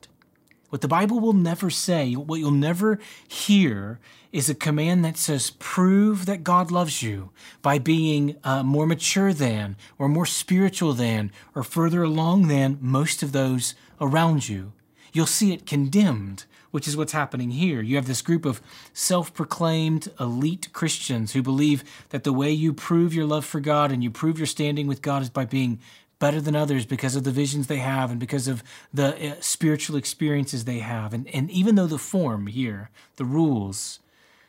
what 0.74 0.80
the 0.80 0.88
Bible 0.88 1.20
will 1.20 1.34
never 1.34 1.70
say, 1.70 2.14
what 2.14 2.40
you'll 2.40 2.50
never 2.50 2.98
hear 3.28 4.00
is 4.32 4.50
a 4.50 4.56
command 4.56 5.04
that 5.04 5.16
says, 5.16 5.50
prove 5.60 6.26
that 6.26 6.42
God 6.42 6.72
loves 6.72 7.00
you 7.00 7.30
by 7.62 7.78
being 7.78 8.34
uh, 8.42 8.64
more 8.64 8.84
mature 8.84 9.32
than, 9.32 9.76
or 9.98 10.08
more 10.08 10.26
spiritual 10.26 10.92
than, 10.92 11.30
or 11.54 11.62
further 11.62 12.02
along 12.02 12.48
than 12.48 12.78
most 12.80 13.22
of 13.22 13.30
those 13.30 13.76
around 14.00 14.48
you. 14.48 14.72
You'll 15.12 15.26
see 15.26 15.52
it 15.52 15.64
condemned, 15.64 16.44
which 16.72 16.88
is 16.88 16.96
what's 16.96 17.12
happening 17.12 17.52
here. 17.52 17.80
You 17.80 17.94
have 17.94 18.08
this 18.08 18.20
group 18.20 18.44
of 18.44 18.60
self 18.92 19.32
proclaimed 19.32 20.08
elite 20.18 20.70
Christians 20.72 21.34
who 21.34 21.42
believe 21.42 21.84
that 22.08 22.24
the 22.24 22.32
way 22.32 22.50
you 22.50 22.72
prove 22.72 23.14
your 23.14 23.26
love 23.26 23.44
for 23.44 23.60
God 23.60 23.92
and 23.92 24.02
you 24.02 24.10
prove 24.10 24.40
your 24.40 24.48
standing 24.48 24.88
with 24.88 25.02
God 25.02 25.22
is 25.22 25.30
by 25.30 25.44
being 25.44 25.78
better 26.24 26.40
than 26.40 26.56
others 26.56 26.86
because 26.86 27.16
of 27.16 27.24
the 27.24 27.30
visions 27.30 27.66
they 27.66 27.80
have 27.80 28.10
and 28.10 28.18
because 28.18 28.48
of 28.48 28.64
the 28.94 29.32
uh, 29.32 29.34
spiritual 29.40 29.94
experiences 29.94 30.64
they 30.64 30.78
have. 30.78 31.12
And, 31.12 31.28
and 31.34 31.50
even 31.50 31.74
though 31.74 31.86
the 31.86 31.98
form 31.98 32.46
here, 32.46 32.88
the 33.16 33.26
rules, 33.26 34.00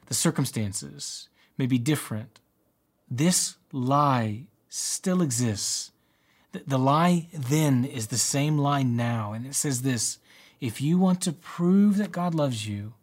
the 0.05 0.13
circumstances 0.13 1.27
may 1.57 1.65
be 1.65 1.77
different, 1.77 2.39
this 3.11 3.57
lie 3.73 4.45
still 4.69 5.21
exists. 5.21 5.91
The, 6.53 6.61
the 6.65 6.79
lie 6.79 7.27
then 7.33 7.83
is 7.83 8.07
the 8.07 8.17
same 8.17 8.57
lie 8.57 8.83
now. 8.83 9.33
And 9.33 9.45
it 9.45 9.53
says 9.53 9.81
this 9.81 10.19
if 10.61 10.79
you 10.79 10.97
want 10.97 11.19
to 11.23 11.33
prove 11.33 11.97
that 11.97 12.13
God 12.13 12.33
loves 12.33 12.65
you, 12.65 12.93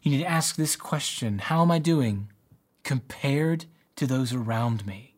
you 0.00 0.12
need 0.12 0.22
to 0.22 0.30
ask 0.30 0.56
this 0.56 0.76
question 0.76 1.40
How 1.40 1.60
am 1.60 1.70
I 1.70 1.78
doing 1.78 2.30
compared 2.84 3.66
to 3.96 4.06
those 4.06 4.32
around 4.32 4.86
me? 4.86 5.09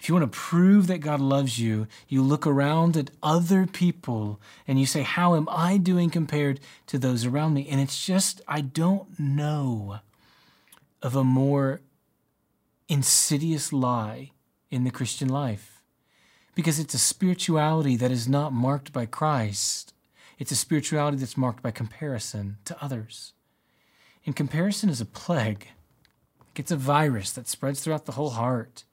If 0.00 0.08
you 0.08 0.14
want 0.14 0.32
to 0.32 0.38
prove 0.38 0.86
that 0.86 1.02
God 1.02 1.20
loves 1.20 1.58
you, 1.58 1.86
you 2.08 2.22
look 2.22 2.46
around 2.46 2.96
at 2.96 3.10
other 3.22 3.66
people 3.66 4.40
and 4.66 4.80
you 4.80 4.86
say, 4.86 5.02
How 5.02 5.34
am 5.34 5.46
I 5.50 5.76
doing 5.76 6.08
compared 6.08 6.58
to 6.86 6.98
those 6.98 7.26
around 7.26 7.52
me? 7.52 7.68
And 7.68 7.82
it's 7.82 8.06
just, 8.06 8.40
I 8.48 8.62
don't 8.62 9.20
know 9.20 10.00
of 11.02 11.14
a 11.14 11.22
more 11.22 11.82
insidious 12.88 13.74
lie 13.74 14.30
in 14.70 14.84
the 14.84 14.90
Christian 14.90 15.28
life 15.28 15.82
because 16.54 16.78
it's 16.78 16.94
a 16.94 16.98
spirituality 16.98 17.94
that 17.96 18.10
is 18.10 18.26
not 18.26 18.54
marked 18.54 18.94
by 18.94 19.04
Christ. 19.04 19.92
It's 20.38 20.50
a 20.50 20.56
spirituality 20.56 21.18
that's 21.18 21.36
marked 21.36 21.62
by 21.62 21.72
comparison 21.72 22.56
to 22.64 22.82
others. 22.82 23.34
And 24.24 24.34
comparison 24.34 24.88
is 24.88 25.02
a 25.02 25.06
plague. 25.06 25.68
It's 26.56 26.70
a 26.70 26.76
virus 26.76 27.32
that 27.32 27.48
spreads 27.48 27.80
throughout 27.80 28.06
the 28.06 28.12
whole 28.12 28.30
heart 28.30 28.84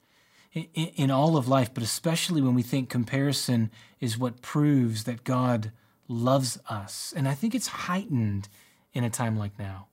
in 0.52 1.10
all 1.10 1.36
of 1.36 1.48
life, 1.48 1.72
but 1.74 1.82
especially 1.82 2.40
when 2.40 2.54
we 2.54 2.62
think 2.62 2.88
comparison 2.88 3.70
is 4.00 4.18
what 4.18 4.42
proves 4.42 5.04
that 5.04 5.24
God 5.24 5.72
loves 6.08 6.58
us. 6.68 7.12
And 7.16 7.28
I 7.28 7.34
think 7.34 7.54
it's 7.54 7.68
heightened 7.68 8.48
in 8.92 9.04
a 9.04 9.10
time 9.10 9.36
like 9.36 9.58
now. 9.58 9.88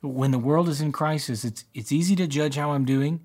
When 0.00 0.30
the 0.30 0.38
world 0.38 0.68
is 0.68 0.80
in 0.80 0.90
crisis, 0.90 1.44
it's, 1.44 1.64
it's 1.74 1.92
easy 1.92 2.16
to 2.16 2.26
judge 2.26 2.56
how 2.56 2.72
I'm 2.72 2.84
doing 2.84 3.20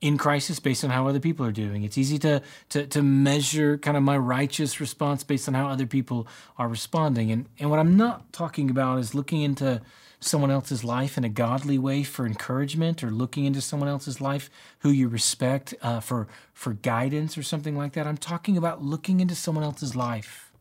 in 0.00 0.18
crisis 0.18 0.58
based 0.58 0.82
on 0.82 0.90
how 0.90 1.06
other 1.06 1.20
people 1.20 1.44
are 1.46 1.52
doing. 1.52 1.84
It's 1.84 1.98
easy 1.98 2.18
to, 2.20 2.42
to, 2.70 2.86
to 2.86 3.02
measure 3.02 3.78
kind 3.78 3.96
of 3.96 4.02
my 4.02 4.16
righteous 4.16 4.80
response 4.80 5.22
based 5.22 5.46
on 5.46 5.54
how 5.54 5.68
other 5.68 5.86
people 5.86 6.26
are 6.58 6.68
responding. 6.68 7.30
And, 7.30 7.46
and 7.58 7.70
what 7.70 7.78
I'm 7.78 7.96
not 7.96 8.32
talking 8.32 8.70
about 8.70 8.98
is 8.98 9.14
looking 9.14 9.42
into 9.42 9.80
someone 10.24 10.50
else's 10.50 10.84
life 10.84 11.18
in 11.18 11.24
a 11.24 11.28
godly 11.28 11.78
way 11.78 12.02
for 12.02 12.26
encouragement 12.26 13.02
or 13.02 13.10
looking 13.10 13.44
into 13.44 13.60
someone 13.60 13.88
else's 13.88 14.20
life 14.20 14.50
who 14.80 14.90
you 14.90 15.08
respect 15.08 15.74
uh, 15.82 16.00
for, 16.00 16.28
for 16.52 16.74
guidance 16.74 17.36
or 17.36 17.42
something 17.42 17.76
like 17.76 17.92
that. 17.92 18.06
I'm 18.06 18.16
talking 18.16 18.56
about 18.56 18.82
looking 18.82 19.20
into 19.20 19.34
someone 19.34 19.64
else's 19.64 19.96
life 19.96 20.52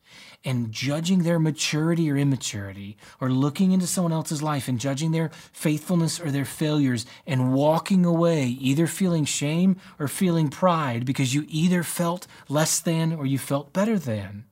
and 0.43 0.71
judging 0.71 1.23
their 1.23 1.39
maturity 1.39 2.09
or 2.11 2.17
immaturity, 2.17 2.97
or 3.19 3.29
looking 3.29 3.71
into 3.71 3.85
someone 3.85 4.11
else's 4.11 4.41
life 4.41 4.67
and 4.67 4.79
judging 4.79 5.11
their 5.11 5.29
faithfulness 5.51 6.19
or 6.19 6.31
their 6.31 6.45
failures, 6.45 7.05
and 7.27 7.53
walking 7.53 8.05
away 8.05 8.45
either 8.47 8.87
feeling 8.87 9.23
shame 9.23 9.75
or 9.99 10.07
feeling 10.07 10.49
pride 10.49 11.05
because 11.05 11.33
you 11.35 11.45
either 11.47 11.83
felt 11.83 12.25
less 12.49 12.79
than 12.79 13.13
or 13.13 13.25
you 13.25 13.37
felt 13.37 13.71
better 13.71 13.99
than. 13.99 14.45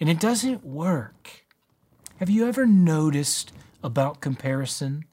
And 0.00 0.08
it 0.08 0.18
doesn't 0.18 0.64
work. 0.64 1.44
Have 2.16 2.30
you 2.30 2.48
ever 2.48 2.66
noticed 2.66 3.52
about 3.82 4.20
comparison 4.20 5.04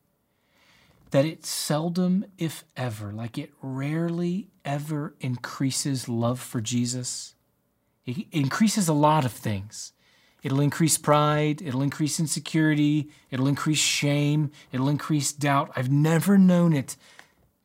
that 1.11 1.25
it 1.25 1.45
seldom, 1.45 2.25
if 2.37 2.63
ever, 2.77 3.11
like 3.11 3.37
it 3.37 3.51
rarely 3.61 4.47
ever 4.63 5.15
increases 5.19 6.07
love 6.07 6.39
for 6.39 6.61
Jesus? 6.61 7.35
It 8.05 8.27
increases 8.31 8.87
a 8.87 8.93
lot 8.93 9.25
of 9.25 9.31
things. 9.31 9.93
It'll 10.41 10.61
increase 10.61 10.97
pride, 10.97 11.61
it'll 11.61 11.81
increase 11.81 12.19
insecurity, 12.19 13.09
it'll 13.29 13.47
increase 13.47 13.79
shame, 13.79 14.51
it'll 14.71 14.87
increase 14.87 15.33
doubt. 15.33 15.71
I've 15.75 15.91
never 15.91 16.37
known 16.37 16.73
it 16.73 16.95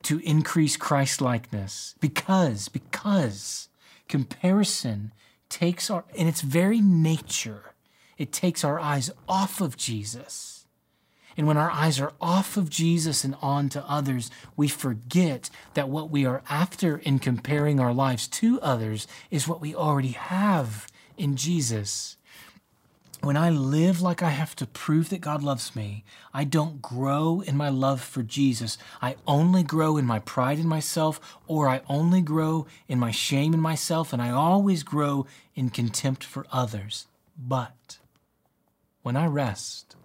to 0.05 0.19
increase 0.21 0.77
Christ 0.77 1.21
likeness 1.21 1.95
because, 2.01 2.69
because 2.69 3.69
comparison 4.09 5.13
takes 5.49 5.89
our, 5.89 6.05
in 6.15 6.27
its 6.27 6.41
very 6.41 6.81
nature, 6.81 7.75
it 8.19 8.33
takes 8.33 8.65
our 8.65 8.81
eyes 8.81 9.11
off 9.29 9.61
of 9.61 9.77
Jesus. 9.77 10.64
And 11.37 11.47
when 11.47 11.57
our 11.57 11.71
eyes 11.71 12.01
are 12.01 12.13
off 12.21 12.57
of 12.57 12.71
Jesus 12.71 13.25
and 13.25 13.37
on 13.43 13.69
to 13.71 13.85
others, 13.89 14.31
we 14.57 14.69
forget 14.69 15.51
that 15.75 15.89
what 15.89 16.11
we 16.11 16.25
are 16.25 16.43
after 16.49 16.99
in 16.99 17.19
comparing 17.19 17.81
our 17.81 17.93
lives 17.93 18.29
to 18.29 18.61
others 18.61 19.07
is 19.31 19.49
what 19.49 19.61
we 19.61 19.75
already 19.75 20.13
have 20.13 20.87
in 21.17 21.37
Jesus. 21.37 22.17
When 23.21 23.37
I 23.39 23.49
live 23.49 24.03
like 24.03 24.23
I 24.23 24.29
have 24.31 24.55
to 24.57 24.67
prove 24.67 25.09
that 25.09 25.23
God 25.23 25.43
loves 25.43 25.75
me, 25.75 26.05
I 26.35 26.45
don't 26.45 26.83
grow 26.83 27.41
in 27.41 27.57
my 27.57 27.71
love 27.71 28.03
for 28.03 28.23
Jesus. 28.23 28.77
I 29.01 29.17
only 29.27 29.63
grow 29.63 29.97
in 29.97 30.05
my 30.05 30.19
pride 30.19 30.59
in 30.59 30.69
myself, 30.69 31.39
or 31.47 31.67
I 31.67 31.81
only 31.89 32.21
grow 32.21 32.67
in 32.87 32.99
my 32.99 33.11
shame 33.11 33.55
in 33.55 33.61
myself, 33.61 34.13
and 34.13 34.21
I 34.21 34.31
always 34.31 34.83
grow 34.83 35.27
in 35.55 35.71
contempt 35.71 36.23
for 36.23 36.47
others. 36.53 37.07
But 37.39 37.99
when 39.03 39.17
I 39.17 39.27
rest, 39.27 39.97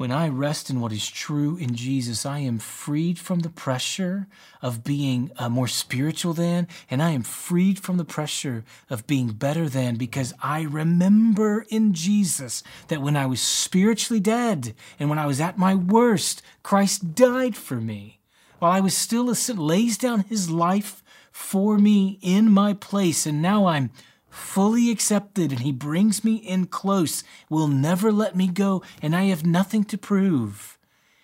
when 0.00 0.10
I 0.10 0.30
rest 0.30 0.70
in 0.70 0.80
what 0.80 0.92
is 0.92 1.06
true 1.06 1.58
in 1.58 1.74
Jesus, 1.74 2.24
I 2.24 2.38
am 2.38 2.58
freed 2.58 3.18
from 3.18 3.40
the 3.40 3.50
pressure 3.50 4.28
of 4.62 4.82
being 4.82 5.30
uh, 5.36 5.50
more 5.50 5.68
spiritual 5.68 6.32
than, 6.32 6.68
and 6.90 7.02
I 7.02 7.10
am 7.10 7.22
freed 7.22 7.78
from 7.78 7.98
the 7.98 8.04
pressure 8.06 8.64
of 8.88 9.06
being 9.06 9.32
better 9.32 9.68
than 9.68 9.96
because 9.96 10.32
I 10.42 10.62
remember 10.62 11.66
in 11.68 11.92
Jesus 11.92 12.62
that 12.88 13.02
when 13.02 13.14
I 13.14 13.26
was 13.26 13.42
spiritually 13.42 14.20
dead 14.20 14.74
and 14.98 15.10
when 15.10 15.18
I 15.18 15.26
was 15.26 15.38
at 15.38 15.58
my 15.58 15.74
worst, 15.74 16.40
Christ 16.62 17.14
died 17.14 17.54
for 17.54 17.76
me. 17.76 18.20
While 18.58 18.72
I 18.72 18.80
was 18.80 18.96
still 18.96 19.28
a 19.28 19.34
sin, 19.34 19.58
lays 19.58 19.98
down 19.98 20.20
his 20.20 20.48
life 20.48 21.02
for 21.30 21.76
me 21.76 22.18
in 22.22 22.50
my 22.50 22.72
place, 22.72 23.26
and 23.26 23.42
now 23.42 23.66
I'm 23.66 23.90
fully 24.30 24.90
accepted, 24.90 25.50
and 25.50 25.60
He 25.60 25.72
brings 25.72 26.24
me 26.24 26.36
in 26.36 26.66
close, 26.66 27.22
will 27.48 27.68
never 27.68 28.10
let 28.10 28.36
me 28.36 28.46
go, 28.46 28.82
and 29.02 29.14
I 29.14 29.24
have 29.24 29.44
nothing 29.44 29.84
to 29.84 29.98
prove. 29.98 30.78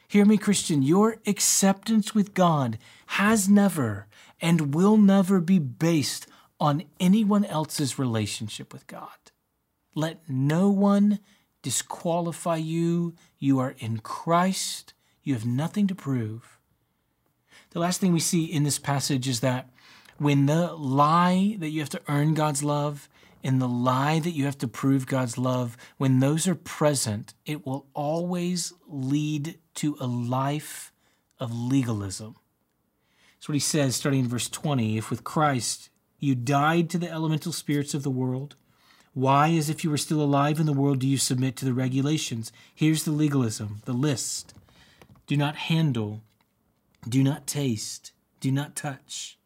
Hear 0.08 0.24
me, 0.24 0.36
Christian, 0.36 0.82
your 0.82 1.16
acceptance 1.26 2.14
with 2.14 2.34
God 2.34 2.78
has 3.06 3.48
never 3.48 4.06
and 4.40 4.74
will 4.74 4.96
never 4.96 5.40
be 5.40 5.58
based 5.58 6.26
on 6.60 6.84
anyone 7.00 7.44
else's 7.44 7.98
relationship 7.98 8.72
with 8.72 8.86
God. 8.86 9.08
Let 9.94 10.28
no 10.28 10.68
one 10.68 11.20
disqualify 11.62 12.56
you. 12.56 13.14
You 13.38 13.58
are 13.58 13.74
in 13.78 13.98
Christ. 13.98 14.94
You 15.22 15.34
have 15.34 15.46
nothing 15.46 15.86
to 15.88 15.94
prove. 15.94 16.58
The 17.70 17.80
last 17.80 18.00
thing 18.00 18.12
we 18.12 18.20
see 18.20 18.44
in 18.44 18.62
this 18.62 18.78
passage 18.78 19.26
is 19.26 19.40
that 19.40 19.68
when 20.18 20.46
the 20.46 20.72
lie 20.74 21.56
that 21.58 21.70
you 21.70 21.80
have 21.80 21.90
to 21.90 22.02
earn 22.08 22.34
God's 22.34 22.62
love 22.62 23.08
and 23.44 23.60
the 23.60 23.68
lie 23.68 24.18
that 24.18 24.30
you 24.30 24.44
have 24.44 24.58
to 24.58 24.68
prove 24.68 25.06
God's 25.06 25.38
love, 25.38 25.76
when 25.98 26.20
those 26.20 26.48
are 26.48 26.54
present, 26.54 27.34
it 27.44 27.66
will 27.66 27.86
always 27.94 28.72
lead 28.88 29.58
to 29.74 29.96
a 30.00 30.06
life 30.06 30.92
of 31.38 31.54
legalism. 31.54 32.36
That's 33.34 33.48
what 33.48 33.54
he 33.54 33.60
says 33.60 33.94
starting 33.94 34.20
in 34.20 34.28
verse 34.28 34.48
20. 34.48 34.96
If 34.96 35.10
with 35.10 35.22
Christ 35.22 35.90
you 36.18 36.34
died 36.34 36.88
to 36.90 36.98
the 36.98 37.10
elemental 37.10 37.52
spirits 37.52 37.94
of 37.94 38.02
the 38.02 38.10
world, 38.10 38.56
why, 39.12 39.52
as 39.52 39.70
if 39.70 39.82
you 39.82 39.90
were 39.90 39.96
still 39.96 40.20
alive 40.20 40.60
in 40.60 40.66
the 40.66 40.72
world, 40.72 40.98
do 40.98 41.06
you 41.06 41.16
submit 41.16 41.56
to 41.56 41.64
the 41.64 41.72
regulations? 41.72 42.52
Here's 42.74 43.04
the 43.04 43.12
legalism, 43.12 43.80
the 43.84 43.94
list. 43.94 44.54
Do 45.26 45.36
not 45.36 45.56
handle, 45.56 46.22
do 47.08 47.22
not 47.22 47.46
taste, 47.46 48.12
do 48.40 48.50
not 48.50 48.76
touch 48.76 49.38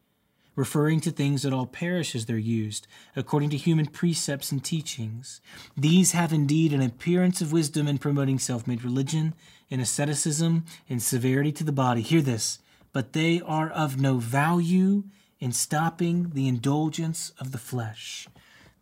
referring 0.56 1.00
to 1.00 1.10
things 1.10 1.42
that 1.42 1.52
all 1.52 1.66
perish 1.66 2.14
as 2.14 2.26
they're 2.26 2.36
used, 2.36 2.86
according 3.14 3.50
to 3.50 3.56
human 3.56 3.86
precepts 3.86 4.52
and 4.52 4.64
teachings. 4.64 5.40
These 5.76 6.12
have 6.12 6.32
indeed 6.32 6.72
an 6.72 6.82
appearance 6.82 7.40
of 7.40 7.52
wisdom 7.52 7.86
in 7.86 7.98
promoting 7.98 8.38
self 8.38 8.66
made 8.66 8.84
religion, 8.84 9.34
in 9.68 9.80
asceticism, 9.80 10.64
in 10.88 11.00
severity 11.00 11.52
to 11.52 11.64
the 11.64 11.72
body. 11.72 12.02
Hear 12.02 12.22
this, 12.22 12.58
but 12.92 13.12
they 13.12 13.40
are 13.40 13.70
of 13.70 14.00
no 14.00 14.18
value 14.18 15.04
in 15.38 15.52
stopping 15.52 16.30
the 16.34 16.48
indulgence 16.48 17.32
of 17.38 17.52
the 17.52 17.58
flesh. 17.58 18.28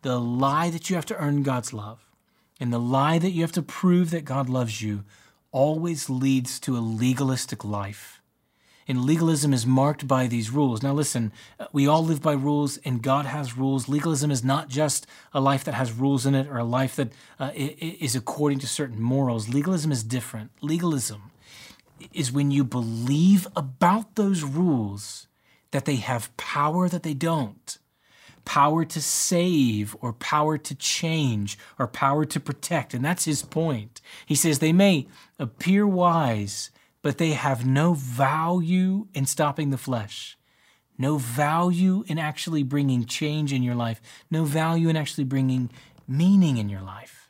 The 0.01 0.19
lie 0.19 0.69
that 0.69 0.89
you 0.89 0.95
have 0.95 1.05
to 1.07 1.17
earn 1.17 1.43
God's 1.43 1.73
love, 1.73 1.99
and 2.59 2.73
the 2.73 2.79
lie 2.79 3.19
that 3.19 3.31
you 3.31 3.41
have 3.41 3.51
to 3.53 3.61
prove 3.61 4.11
that 4.11 4.25
God 4.25 4.49
loves 4.49 4.81
you, 4.81 5.03
always 5.51 6.09
leads 6.09 6.59
to 6.61 6.77
a 6.77 6.79
legalistic 6.79 7.63
life 7.63 8.18
and 8.89 9.05
legalism 9.05 9.53
is 9.53 9.67
marked 9.67 10.07
by 10.07 10.25
these 10.25 10.49
rules. 10.49 10.81
Now, 10.81 10.93
listen, 10.93 11.31
we 11.71 11.87
all 11.87 12.03
live 12.03 12.23
by 12.23 12.33
rules, 12.33 12.77
and 12.77 13.03
God 13.03 13.25
has 13.25 13.55
rules. 13.55 13.87
Legalism 13.87 14.31
is 14.31 14.43
not 14.43 14.67
just 14.67 15.05
a 15.31 15.39
life 15.39 15.63
that 15.65 15.75
has 15.75 15.93
rules 15.93 16.25
in 16.25 16.33
it 16.33 16.47
or 16.47 16.57
a 16.57 16.63
life 16.63 16.95
that 16.95 17.13
uh, 17.39 17.51
is 17.53 18.15
according 18.15 18.57
to 18.59 18.67
certain 18.67 18.99
morals. 18.99 19.47
Legalism 19.47 19.91
is 19.91 20.03
different. 20.03 20.49
Legalism 20.61 21.31
is 22.13 22.31
when 22.31 22.49
you 22.49 22.63
believe 22.63 23.47
about 23.55 24.15
those 24.15 24.43
rules 24.43 25.27
that 25.69 25.85
they 25.85 25.97
have 25.97 26.35
power 26.35 26.89
that 26.89 27.03
they 27.03 27.13
don't 27.13 27.77
power 28.45 28.83
to 28.83 28.99
save 28.99 29.95
or 30.01 30.11
power 30.11 30.57
to 30.57 30.73
change 30.73 31.55
or 31.77 31.87
power 31.87 32.25
to 32.25 32.39
protect. 32.39 32.95
And 32.95 33.05
that's 33.05 33.25
his 33.25 33.43
point. 33.43 34.01
He 34.25 34.33
says 34.33 34.57
they 34.57 34.73
may 34.73 35.05
appear 35.37 35.85
wise, 35.85 36.71
but 37.01 37.17
they 37.17 37.31
have 37.31 37.65
no 37.65 37.93
value 37.93 39.07
in 39.13 39.25
stopping 39.25 39.69
the 39.69 39.77
flesh, 39.77 40.37
no 40.97 41.17
value 41.17 42.03
in 42.07 42.19
actually 42.19 42.63
bringing 42.63 43.05
change 43.05 43.53
in 43.53 43.63
your 43.63 43.75
life, 43.75 44.01
no 44.29 44.43
value 44.43 44.89
in 44.89 44.97
actually 44.97 45.23
bringing 45.23 45.69
meaning 46.07 46.57
in 46.57 46.69
your 46.69 46.81
life. 46.81 47.29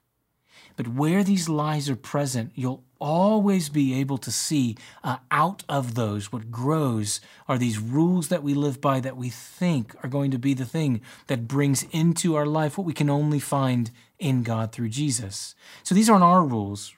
But 0.75 0.87
where 0.87 1.25
these 1.25 1.49
lies 1.49 1.89
are 1.89 1.95
present, 1.97 2.53
you'll 2.55 2.85
always 2.99 3.67
be 3.67 3.99
able 3.99 4.17
to 4.17 4.31
see 4.31 4.77
uh, 5.03 5.17
out 5.29 5.63
of 5.67 5.95
those 5.95 6.31
what 6.31 6.51
grows 6.51 7.19
are 7.47 7.57
these 7.57 7.79
rules 7.79 8.29
that 8.29 8.43
we 8.43 8.53
live 8.53 8.79
by 8.79 8.99
that 9.01 9.17
we 9.17 9.29
think 9.29 9.93
are 10.03 10.09
going 10.09 10.31
to 10.31 10.39
be 10.39 10.53
the 10.53 10.65
thing 10.65 11.01
that 11.27 11.47
brings 11.47 11.83
into 11.91 12.35
our 12.35 12.45
life 12.45 12.77
what 12.77 12.87
we 12.87 12.93
can 12.93 13.09
only 13.09 13.39
find 13.39 13.91
in 14.19 14.43
God 14.43 14.71
through 14.71 14.89
Jesus. 14.89 15.53
So 15.83 15.93
these 15.93 16.09
aren't 16.09 16.23
our 16.23 16.43
rules, 16.45 16.93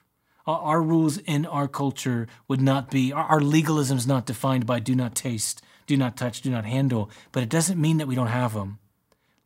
our 0.46 0.82
rules 0.82 1.18
in 1.18 1.46
our 1.46 1.68
culture 1.68 2.26
would 2.48 2.60
not 2.60 2.90
be, 2.90 3.12
our 3.12 3.40
legalism 3.40 3.98
is 3.98 4.06
not 4.06 4.26
defined 4.26 4.66
by 4.66 4.80
do 4.80 4.94
not 4.94 5.14
taste, 5.14 5.62
do 5.86 5.96
not 5.96 6.16
touch, 6.16 6.42
do 6.42 6.50
not 6.50 6.64
handle, 6.64 7.10
but 7.30 7.42
it 7.42 7.48
doesn't 7.48 7.80
mean 7.80 7.98
that 7.98 8.08
we 8.08 8.14
don't 8.14 8.28
have 8.28 8.54
them. 8.54 8.78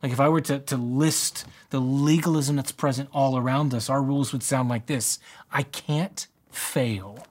Like 0.01 0.11
if 0.11 0.19
I 0.19 0.29
were 0.29 0.41
to, 0.41 0.59
to 0.59 0.77
list 0.77 1.45
the 1.69 1.79
legalism 1.79 2.55
that's 2.55 2.71
present 2.71 3.09
all 3.11 3.37
around 3.37 3.73
us, 3.73 3.89
our 3.89 4.01
rules 4.01 4.31
would 4.31 4.43
sound 4.43 4.69
like 4.69 4.85
this 4.85 5.19
I 5.51 5.63
can't 5.63 6.27
fail. 6.51 7.25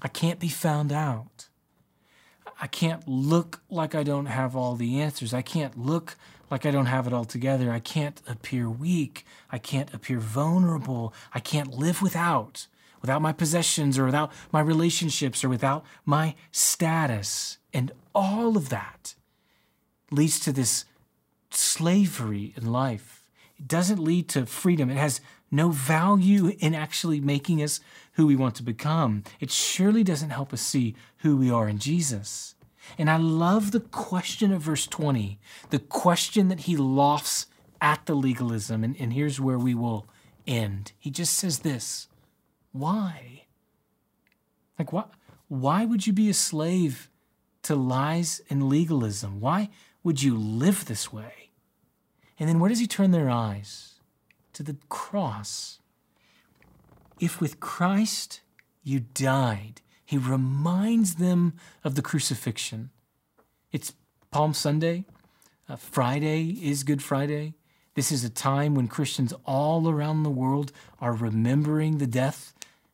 I 0.00 0.08
can't 0.08 0.40
be 0.40 0.48
found 0.48 0.92
out. 0.92 1.48
I 2.62 2.68
can't 2.68 3.08
look 3.08 3.60
like 3.68 3.96
I 3.96 4.04
don't 4.04 4.26
have 4.26 4.54
all 4.54 4.76
the 4.76 5.00
answers. 5.00 5.34
I 5.34 5.42
can't 5.42 5.76
look 5.76 6.16
like 6.48 6.64
I 6.64 6.70
don't 6.70 6.86
have 6.86 7.08
it 7.08 7.12
all 7.12 7.24
together. 7.24 7.72
I 7.72 7.80
can't 7.80 8.22
appear 8.28 8.70
weak. 8.70 9.26
I 9.50 9.58
can't 9.58 9.92
appear 9.92 10.20
vulnerable. 10.20 11.12
I 11.34 11.40
can't 11.40 11.74
live 11.74 12.00
without, 12.00 12.68
without 13.00 13.20
my 13.20 13.32
possessions 13.32 13.98
or 13.98 14.04
without 14.04 14.30
my 14.52 14.60
relationships 14.60 15.42
or 15.42 15.48
without 15.48 15.84
my 16.06 16.36
status. 16.52 17.58
And 17.74 17.90
all 18.14 18.56
of 18.56 18.68
that 18.68 19.16
leads 20.12 20.38
to 20.40 20.52
this 20.52 20.84
slavery 21.50 22.54
in 22.56 22.70
life. 22.70 23.26
It 23.58 23.66
doesn't 23.66 23.98
lead 23.98 24.28
to 24.30 24.46
freedom. 24.46 24.88
It 24.88 24.98
has 24.98 25.20
no 25.50 25.70
value 25.70 26.56
in 26.60 26.74
actually 26.74 27.20
making 27.20 27.60
us 27.60 27.80
who 28.12 28.26
we 28.26 28.36
want 28.36 28.54
to 28.54 28.62
become. 28.62 29.24
It 29.40 29.50
surely 29.50 30.04
doesn't 30.04 30.30
help 30.30 30.52
us 30.52 30.60
see 30.60 30.94
who 31.18 31.36
we 31.36 31.50
are 31.50 31.68
in 31.68 31.78
Jesus. 31.78 32.51
And 32.98 33.10
I 33.10 33.16
love 33.16 33.70
the 33.70 33.80
question 33.80 34.52
of 34.52 34.62
verse 34.62 34.86
20, 34.86 35.38
the 35.70 35.78
question 35.78 36.48
that 36.48 36.60
he 36.60 36.76
lofts 36.76 37.46
at 37.80 38.06
the 38.06 38.14
legalism, 38.14 38.84
and, 38.84 38.96
and 38.98 39.12
here's 39.12 39.40
where 39.40 39.58
we 39.58 39.74
will 39.74 40.06
end. 40.46 40.92
He 40.98 41.10
just 41.10 41.34
says 41.34 41.60
this 41.60 42.08
Why? 42.72 43.44
Like, 44.78 44.92
what? 44.92 45.10
Why 45.48 45.84
would 45.84 46.06
you 46.06 46.12
be 46.12 46.30
a 46.30 46.34
slave 46.34 47.10
to 47.62 47.74
lies 47.74 48.40
and 48.48 48.68
legalism? 48.68 49.40
Why 49.40 49.68
would 50.02 50.22
you 50.22 50.36
live 50.36 50.86
this 50.86 51.12
way? 51.12 51.50
And 52.38 52.48
then 52.48 52.58
where 52.58 52.70
does 52.70 52.78
he 52.78 52.86
turn 52.86 53.10
their 53.10 53.28
eyes? 53.28 53.94
To 54.54 54.62
the 54.62 54.76
cross. 54.88 55.78
If 57.20 57.40
with 57.40 57.60
Christ 57.60 58.40
you 58.82 59.00
died, 59.00 59.81
he 60.12 60.18
reminds 60.18 61.14
them 61.14 61.54
of 61.82 61.94
the 61.94 62.02
crucifixion. 62.02 62.90
It's 63.72 63.94
Palm 64.30 64.52
Sunday. 64.52 65.06
Uh, 65.66 65.76
Friday 65.76 66.50
is 66.62 66.84
Good 66.84 67.02
Friday. 67.02 67.54
This 67.94 68.12
is 68.12 68.22
a 68.22 68.28
time 68.28 68.74
when 68.74 68.88
Christians 68.88 69.32
all 69.46 69.88
around 69.88 70.22
the 70.22 70.28
world 70.28 70.70
are 71.00 71.14
remembering 71.14 71.96
the 71.96 72.06
death 72.06 72.51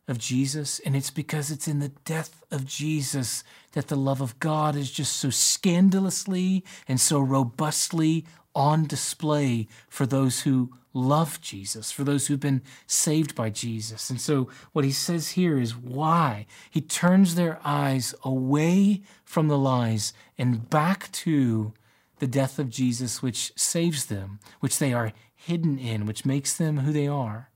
of 0.08 0.18
Jesus. 0.18 0.80
And 0.80 0.96
it's 0.96 1.10
because 1.10 1.50
it's 1.50 1.68
in 1.68 1.78
the 1.78 1.92
death 2.04 2.42
of 2.50 2.66
Jesus 2.66 3.44
that 3.72 3.88
the 3.88 3.96
love 3.96 4.20
of 4.20 4.40
God 4.40 4.74
is 4.74 4.90
just 4.90 5.16
so 5.16 5.30
scandalously 5.30 6.64
and 6.88 7.00
so 7.00 7.20
robustly 7.20 8.24
on 8.54 8.86
display 8.86 9.68
for 9.88 10.06
those 10.06 10.40
who 10.40 10.72
love 10.92 11.40
Jesus, 11.40 11.92
for 11.92 12.02
those 12.02 12.26
who've 12.26 12.40
been 12.40 12.62
saved 12.86 13.34
by 13.34 13.50
Jesus. 13.50 14.10
And 14.10 14.20
so, 14.20 14.48
what 14.72 14.84
he 14.84 14.90
says 14.90 15.30
here 15.30 15.58
is 15.58 15.76
why 15.76 16.46
he 16.70 16.80
turns 16.80 17.34
their 17.34 17.60
eyes 17.64 18.14
away 18.24 19.02
from 19.24 19.48
the 19.48 19.58
lies 19.58 20.12
and 20.36 20.68
back 20.68 21.12
to 21.12 21.72
the 22.18 22.26
death 22.26 22.58
of 22.58 22.68
Jesus, 22.68 23.22
which 23.22 23.52
saves 23.54 24.06
them, 24.06 24.40
which 24.58 24.78
they 24.78 24.92
are 24.92 25.12
hidden 25.36 25.78
in, 25.78 26.04
which 26.04 26.26
makes 26.26 26.56
them 26.56 26.78
who 26.78 26.92
they 26.92 27.06
are. 27.06 27.50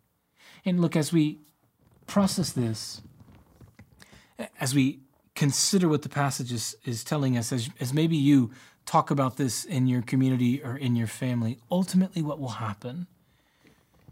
And 0.65 0.81
look, 0.81 0.95
as 0.95 1.13
we 1.13 1.41
process 2.13 2.53
this, 2.53 3.01
as 4.61 4.75
we 4.75 5.01
consider 5.35 5.89
what 5.89 6.03
the 6.03 6.11
passage 6.11 6.53
is, 6.53 6.77
is 6.85 7.03
telling 7.03 7.39
us, 7.39 7.51
as, 7.53 7.71
as 7.81 7.95
maybe 7.95 8.19
you 8.19 8.51
talk 8.85 9.11
about 9.11 9.39
this 9.39 9.65
in 9.65 9.87
your 9.87 10.03
community 10.03 10.63
or 10.63 10.77
in 10.77 10.95
your 10.95 11.07
family, 11.07 11.59
ultimately 11.71 12.21
what 12.21 12.39
will 12.39 12.61
happen 12.69 13.07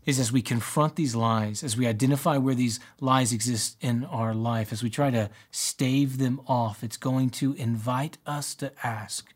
is 0.07 0.19
as 0.19 0.33
we 0.33 0.41
confront 0.41 0.97
these 0.97 1.15
lies, 1.15 1.63
as 1.63 1.77
we 1.77 1.87
identify 1.87 2.39
where 2.39 2.55
these 2.55 2.81
lies 3.01 3.35
exist 3.35 3.77
in 3.83 4.07
our 4.07 4.33
life, 4.33 4.73
as 4.73 4.83
we 4.83 4.89
try 4.89 5.11
to 5.11 5.29
stave 5.51 6.17
them 6.17 6.41
off, 6.47 6.83
it's 6.83 6.97
going 6.97 7.29
to 7.29 7.53
invite 7.55 8.17
us 8.25 8.55
to 8.55 8.73
ask 8.83 9.35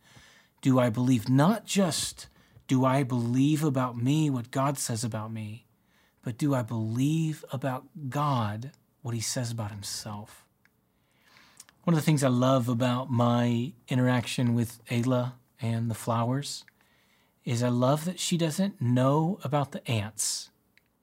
do 0.63 0.79
I 0.79 0.89
believe 0.89 1.29
not 1.29 1.67
just 1.67 2.29
do 2.67 2.87
I 2.87 3.03
believe 3.03 3.63
about 3.63 3.99
me 3.99 4.31
what 4.31 4.51
God 4.51 4.79
says 4.79 5.05
about 5.05 5.31
me, 5.31 5.64
but 6.25 6.39
do 6.39 6.55
I 6.55 6.63
believe 6.63 7.45
about 7.53 7.85
God 8.09 8.73
what 9.03 9.15
he 9.15 9.21
says 9.21 9.51
about 9.51 9.71
himself? 9.71 10.45
One 11.85 11.95
of 11.95 12.01
the 12.01 12.05
things 12.05 12.25
I 12.25 12.29
love 12.29 12.69
about 12.69 13.11
my 13.11 13.73
interaction 13.89 14.55
with 14.55 14.85
Ayla 14.87 15.35
and 15.61 15.91
the 15.91 15.95
flowers 15.95 16.65
is 17.45 17.63
I 17.63 17.69
love 17.69 18.07
that 18.07 18.19
she 18.19 18.39
doesn't 18.39 18.81
know 18.81 19.39
about 19.45 19.73
the 19.73 19.89
ants. 19.91 20.51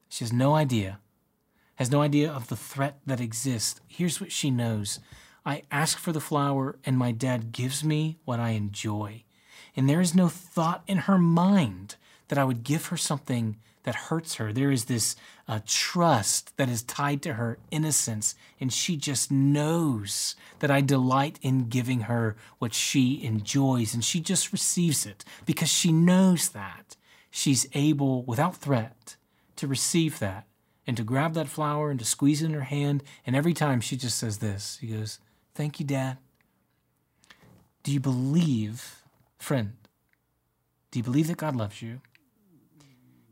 She 0.09 0.23
has 0.23 0.33
no 0.33 0.55
idea, 0.55 0.99
has 1.75 1.91
no 1.91 2.01
idea 2.01 2.31
of 2.31 2.47
the 2.47 2.55
threat 2.55 2.99
that 3.05 3.21
exists. 3.21 3.79
Here's 3.87 4.19
what 4.19 4.31
she 4.31 4.49
knows 4.49 4.99
I 5.45 5.63
ask 5.71 5.97
for 5.97 6.11
the 6.11 6.19
flower, 6.19 6.77
and 6.83 6.97
my 6.97 7.11
dad 7.11 7.51
gives 7.51 7.83
me 7.83 8.17
what 8.25 8.39
I 8.39 8.51
enjoy 8.51 9.23
and 9.75 9.89
there 9.89 10.01
is 10.01 10.15
no 10.15 10.27
thought 10.27 10.83
in 10.87 10.99
her 10.99 11.17
mind 11.17 11.95
that 12.27 12.37
I 12.37 12.43
would 12.43 12.63
give 12.63 12.87
her 12.87 12.97
something 12.97 13.57
that 13.83 13.95
hurts 13.95 14.35
her. 14.35 14.53
There 14.53 14.71
is 14.71 14.85
this 14.85 15.15
uh, 15.47 15.59
trust 15.65 16.55
that 16.57 16.69
is 16.69 16.83
tied 16.83 17.21
to 17.23 17.33
her 17.33 17.57
innocence, 17.71 18.35
and 18.59 18.71
she 18.71 18.97
just 18.97 19.31
knows 19.31 20.35
that 20.59 20.71
I 20.71 20.81
delight 20.81 21.39
in 21.41 21.69
giving 21.69 22.01
her 22.01 22.35
what 22.59 22.73
she 22.73 23.23
enjoys, 23.23 23.93
and 23.93 24.03
she 24.03 24.19
just 24.19 24.51
receives 24.51 25.05
it 25.05 25.25
because 25.45 25.69
she 25.69 25.91
knows 25.91 26.49
that. 26.49 26.95
She's 27.29 27.67
able, 27.73 28.23
without 28.23 28.57
threat, 28.57 29.15
to 29.55 29.67
receive 29.67 30.19
that 30.19 30.47
and 30.85 30.97
to 30.97 31.03
grab 31.03 31.33
that 31.35 31.47
flower 31.47 31.89
and 31.89 31.99
to 31.99 32.05
squeeze 32.05 32.41
it 32.41 32.47
in 32.47 32.53
her 32.53 32.61
hand. 32.61 33.03
And 33.25 33.35
every 33.35 33.53
time 33.53 33.79
she 33.79 33.95
just 33.95 34.17
says 34.17 34.39
this, 34.39 34.77
she 34.81 34.87
goes, 34.87 35.19
Thank 35.55 35.79
you, 35.79 35.85
Dad. 35.85 36.17
Do 37.83 37.91
you 37.91 37.99
believe 37.99 39.01
Friend, 39.41 39.73
do 40.91 40.99
you 40.99 41.03
believe 41.03 41.25
that 41.25 41.37
God 41.37 41.55
loves 41.55 41.81
you? 41.81 41.99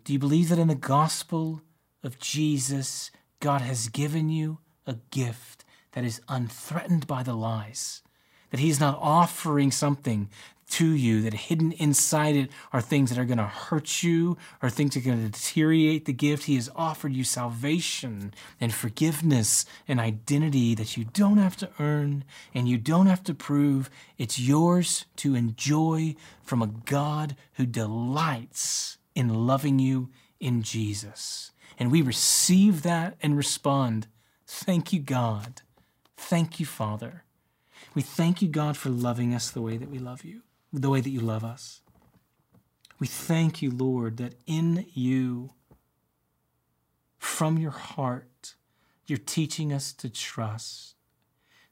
Do 0.10 0.14
you 0.14 0.18
believe 0.18 0.50
that 0.50 0.58
in 0.58 0.70
the 0.70 0.74
gospel 0.74 1.62
of 2.04 2.18
Jesus, 2.18 3.12
God 3.40 3.62
has 3.62 3.90
given 3.90 4.28
you 4.28 4.58
a 4.88 4.96
gift 5.12 5.66
that 5.92 6.04
is 6.04 6.20
unthreatened 6.28 7.06
by 7.06 7.22
the 7.22 7.36
lies? 7.36 8.02
That 8.50 8.60
He 8.60 8.72
is 8.72 8.80
not 8.80 8.98
offering 9.00 9.70
something 9.70 10.32
to 10.72 10.88
you, 10.88 11.22
that 11.22 11.36
hidden 11.36 11.74
inside 11.74 12.36
it 12.36 12.50
are 12.74 12.82
things 12.82 13.12
that 13.12 13.20
are 13.20 13.26
going 13.26 13.38
to 13.38 13.44
hurt 13.44 14.02
you 14.02 14.36
or 14.64 14.72
things 14.72 14.96
that 14.96 15.02
are 15.02 15.06
going 15.06 15.24
to 15.24 15.30
deteriorate 15.30 16.06
the 16.06 16.14
gift. 16.14 16.46
He 16.46 16.56
has 16.56 16.72
offered 16.76 17.14
you 17.14 17.24
salvation 17.24 18.34
and 18.60 18.74
forgiveness 18.74 19.64
and 19.88 20.00
identity 20.00 20.74
that 20.74 20.98
you 20.98 21.04
don't 21.04 21.38
have 21.38 21.58
to 21.58 21.70
earn 21.78 22.24
and 22.56 22.68
you 22.68 22.80
don't 22.80 23.06
have 23.06 23.24
to 23.26 23.36
prove. 23.36 23.92
It's 24.18 24.40
yours 24.40 25.06
to 25.18 25.36
enjoy 25.36 26.16
from 26.42 26.64
a 26.64 26.68
God 26.68 27.36
who 27.54 27.68
delights 27.68 28.98
in 29.16 29.48
loving 29.48 29.80
you 29.80 30.10
in 30.40 30.62
Jesus. 30.62 31.52
And 31.78 31.92
we 31.92 32.02
receive 32.02 32.82
that 32.84 33.18
and 33.22 33.38
respond, 33.38 34.08
Thank 34.46 34.92
you, 34.92 35.00
God. 35.00 35.62
Thank 36.18 36.60
you, 36.60 36.66
Father. 36.66 37.24
We 37.94 38.02
thank 38.02 38.42
you, 38.42 38.48
God, 38.48 38.78
for 38.78 38.90
loving 38.90 39.34
us 39.34 39.52
the 39.52 39.62
way 39.62 39.78
that 39.78 39.90
we 39.90 40.00
love 40.00 40.24
you 40.24 40.42
the 40.72 40.90
way 40.90 41.02
that 41.02 41.10
you 41.10 41.20
love 41.20 41.44
us. 41.44 41.82
We 43.00 43.08
thank 43.08 43.62
you, 43.62 43.72
Lord, 43.72 44.18
that 44.18 44.36
in 44.46 44.86
you, 44.94 45.52
from 47.18 47.58
your 47.58 47.72
heart, 47.72 48.56
you're 49.08 49.18
teaching 49.18 49.74
us 49.74 49.94
to 49.94 50.10
trust, 50.10 50.96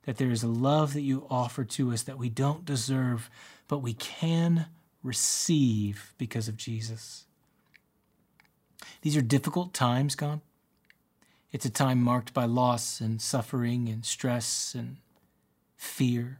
that 0.03 0.17
there 0.17 0.31
is 0.31 0.43
a 0.43 0.47
love 0.47 0.93
that 0.93 1.01
you 1.01 1.27
offer 1.29 1.63
to 1.63 1.91
us 1.91 2.03
that 2.03 2.17
we 2.17 2.29
don't 2.29 2.65
deserve, 2.65 3.29
but 3.67 3.79
we 3.79 3.93
can 3.93 4.67
receive 5.03 6.13
because 6.17 6.47
of 6.47 6.57
Jesus. 6.57 7.25
These 9.01 9.17
are 9.17 9.21
difficult 9.21 9.73
times, 9.73 10.15
God. 10.15 10.41
It's 11.51 11.65
a 11.65 11.69
time 11.69 12.01
marked 12.01 12.33
by 12.33 12.45
loss 12.45 12.99
and 12.99 13.21
suffering 13.21 13.87
and 13.87 14.05
stress 14.05 14.75
and 14.75 14.97
fear. 15.75 16.39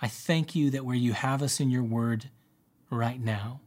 I 0.00 0.08
thank 0.08 0.54
you 0.54 0.70
that 0.70 0.84
where 0.84 0.96
you 0.96 1.12
have 1.12 1.42
us 1.42 1.60
in 1.60 1.70
your 1.70 1.84
word 1.84 2.28
right 2.90 3.20
now 3.20 3.60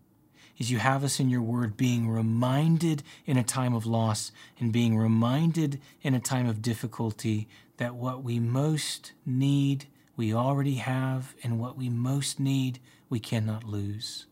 is 0.57 0.71
you 0.71 0.79
have 0.79 1.03
us 1.03 1.19
in 1.19 1.29
your 1.29 1.41
word 1.41 1.77
being 1.77 2.09
reminded 2.09 3.03
in 3.25 3.37
a 3.37 3.43
time 3.43 3.73
of 3.73 3.85
loss 3.85 4.31
and 4.59 4.71
being 4.71 4.97
reminded 4.97 5.81
in 6.01 6.13
a 6.13 6.19
time 6.19 6.47
of 6.47 6.61
difficulty 6.61 7.47
that 7.77 7.95
what 7.95 8.23
we 8.23 8.39
most 8.39 9.11
need, 9.25 9.85
we 10.15 10.33
already 10.33 10.75
have, 10.75 11.35
and 11.43 11.59
what 11.59 11.77
we 11.77 11.89
most 11.89 12.39
need, 12.39 12.79
we 13.09 13.19
cannot 13.19 13.63
lose. 13.63 14.27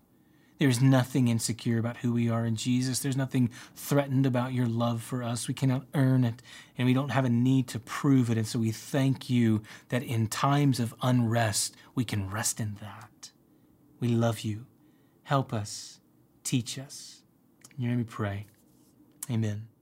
There's 0.63 0.81
nothing 0.81 1.27
insecure 1.27 1.77
about 1.77 1.97
who 1.97 2.13
we 2.13 2.29
are 2.29 2.45
in 2.45 2.55
Jesus. 2.55 2.99
There's 2.99 3.17
nothing 3.17 3.49
threatened 3.75 4.25
about 4.25 4.53
your 4.53 4.65
love 4.65 5.03
for 5.03 5.21
us. 5.21 5.45
We 5.45 5.53
cannot 5.53 5.83
earn 5.93 6.23
it, 6.23 6.41
and 6.77 6.85
we 6.85 6.93
don't 6.93 7.09
have 7.09 7.25
a 7.25 7.29
need 7.29 7.67
to 7.67 7.79
prove 7.79 8.29
it. 8.29 8.37
And 8.37 8.47
so 8.47 8.59
we 8.59 8.71
thank 8.71 9.29
you 9.29 9.61
that 9.89 10.03
in 10.03 10.27
times 10.27 10.79
of 10.79 10.95
unrest, 11.01 11.75
we 11.95 12.05
can 12.05 12.29
rest 12.29 12.61
in 12.61 12.77
that. 12.79 13.31
We 13.99 14.07
love 14.07 14.39
you. 14.39 14.65
Help 15.23 15.51
us, 15.51 15.99
teach 16.45 16.79
us. 16.79 17.23
In 17.75 17.83
your 17.83 17.89
name 17.89 17.97
we 17.97 18.05
pray. 18.05 18.45
Amen. 19.29 19.72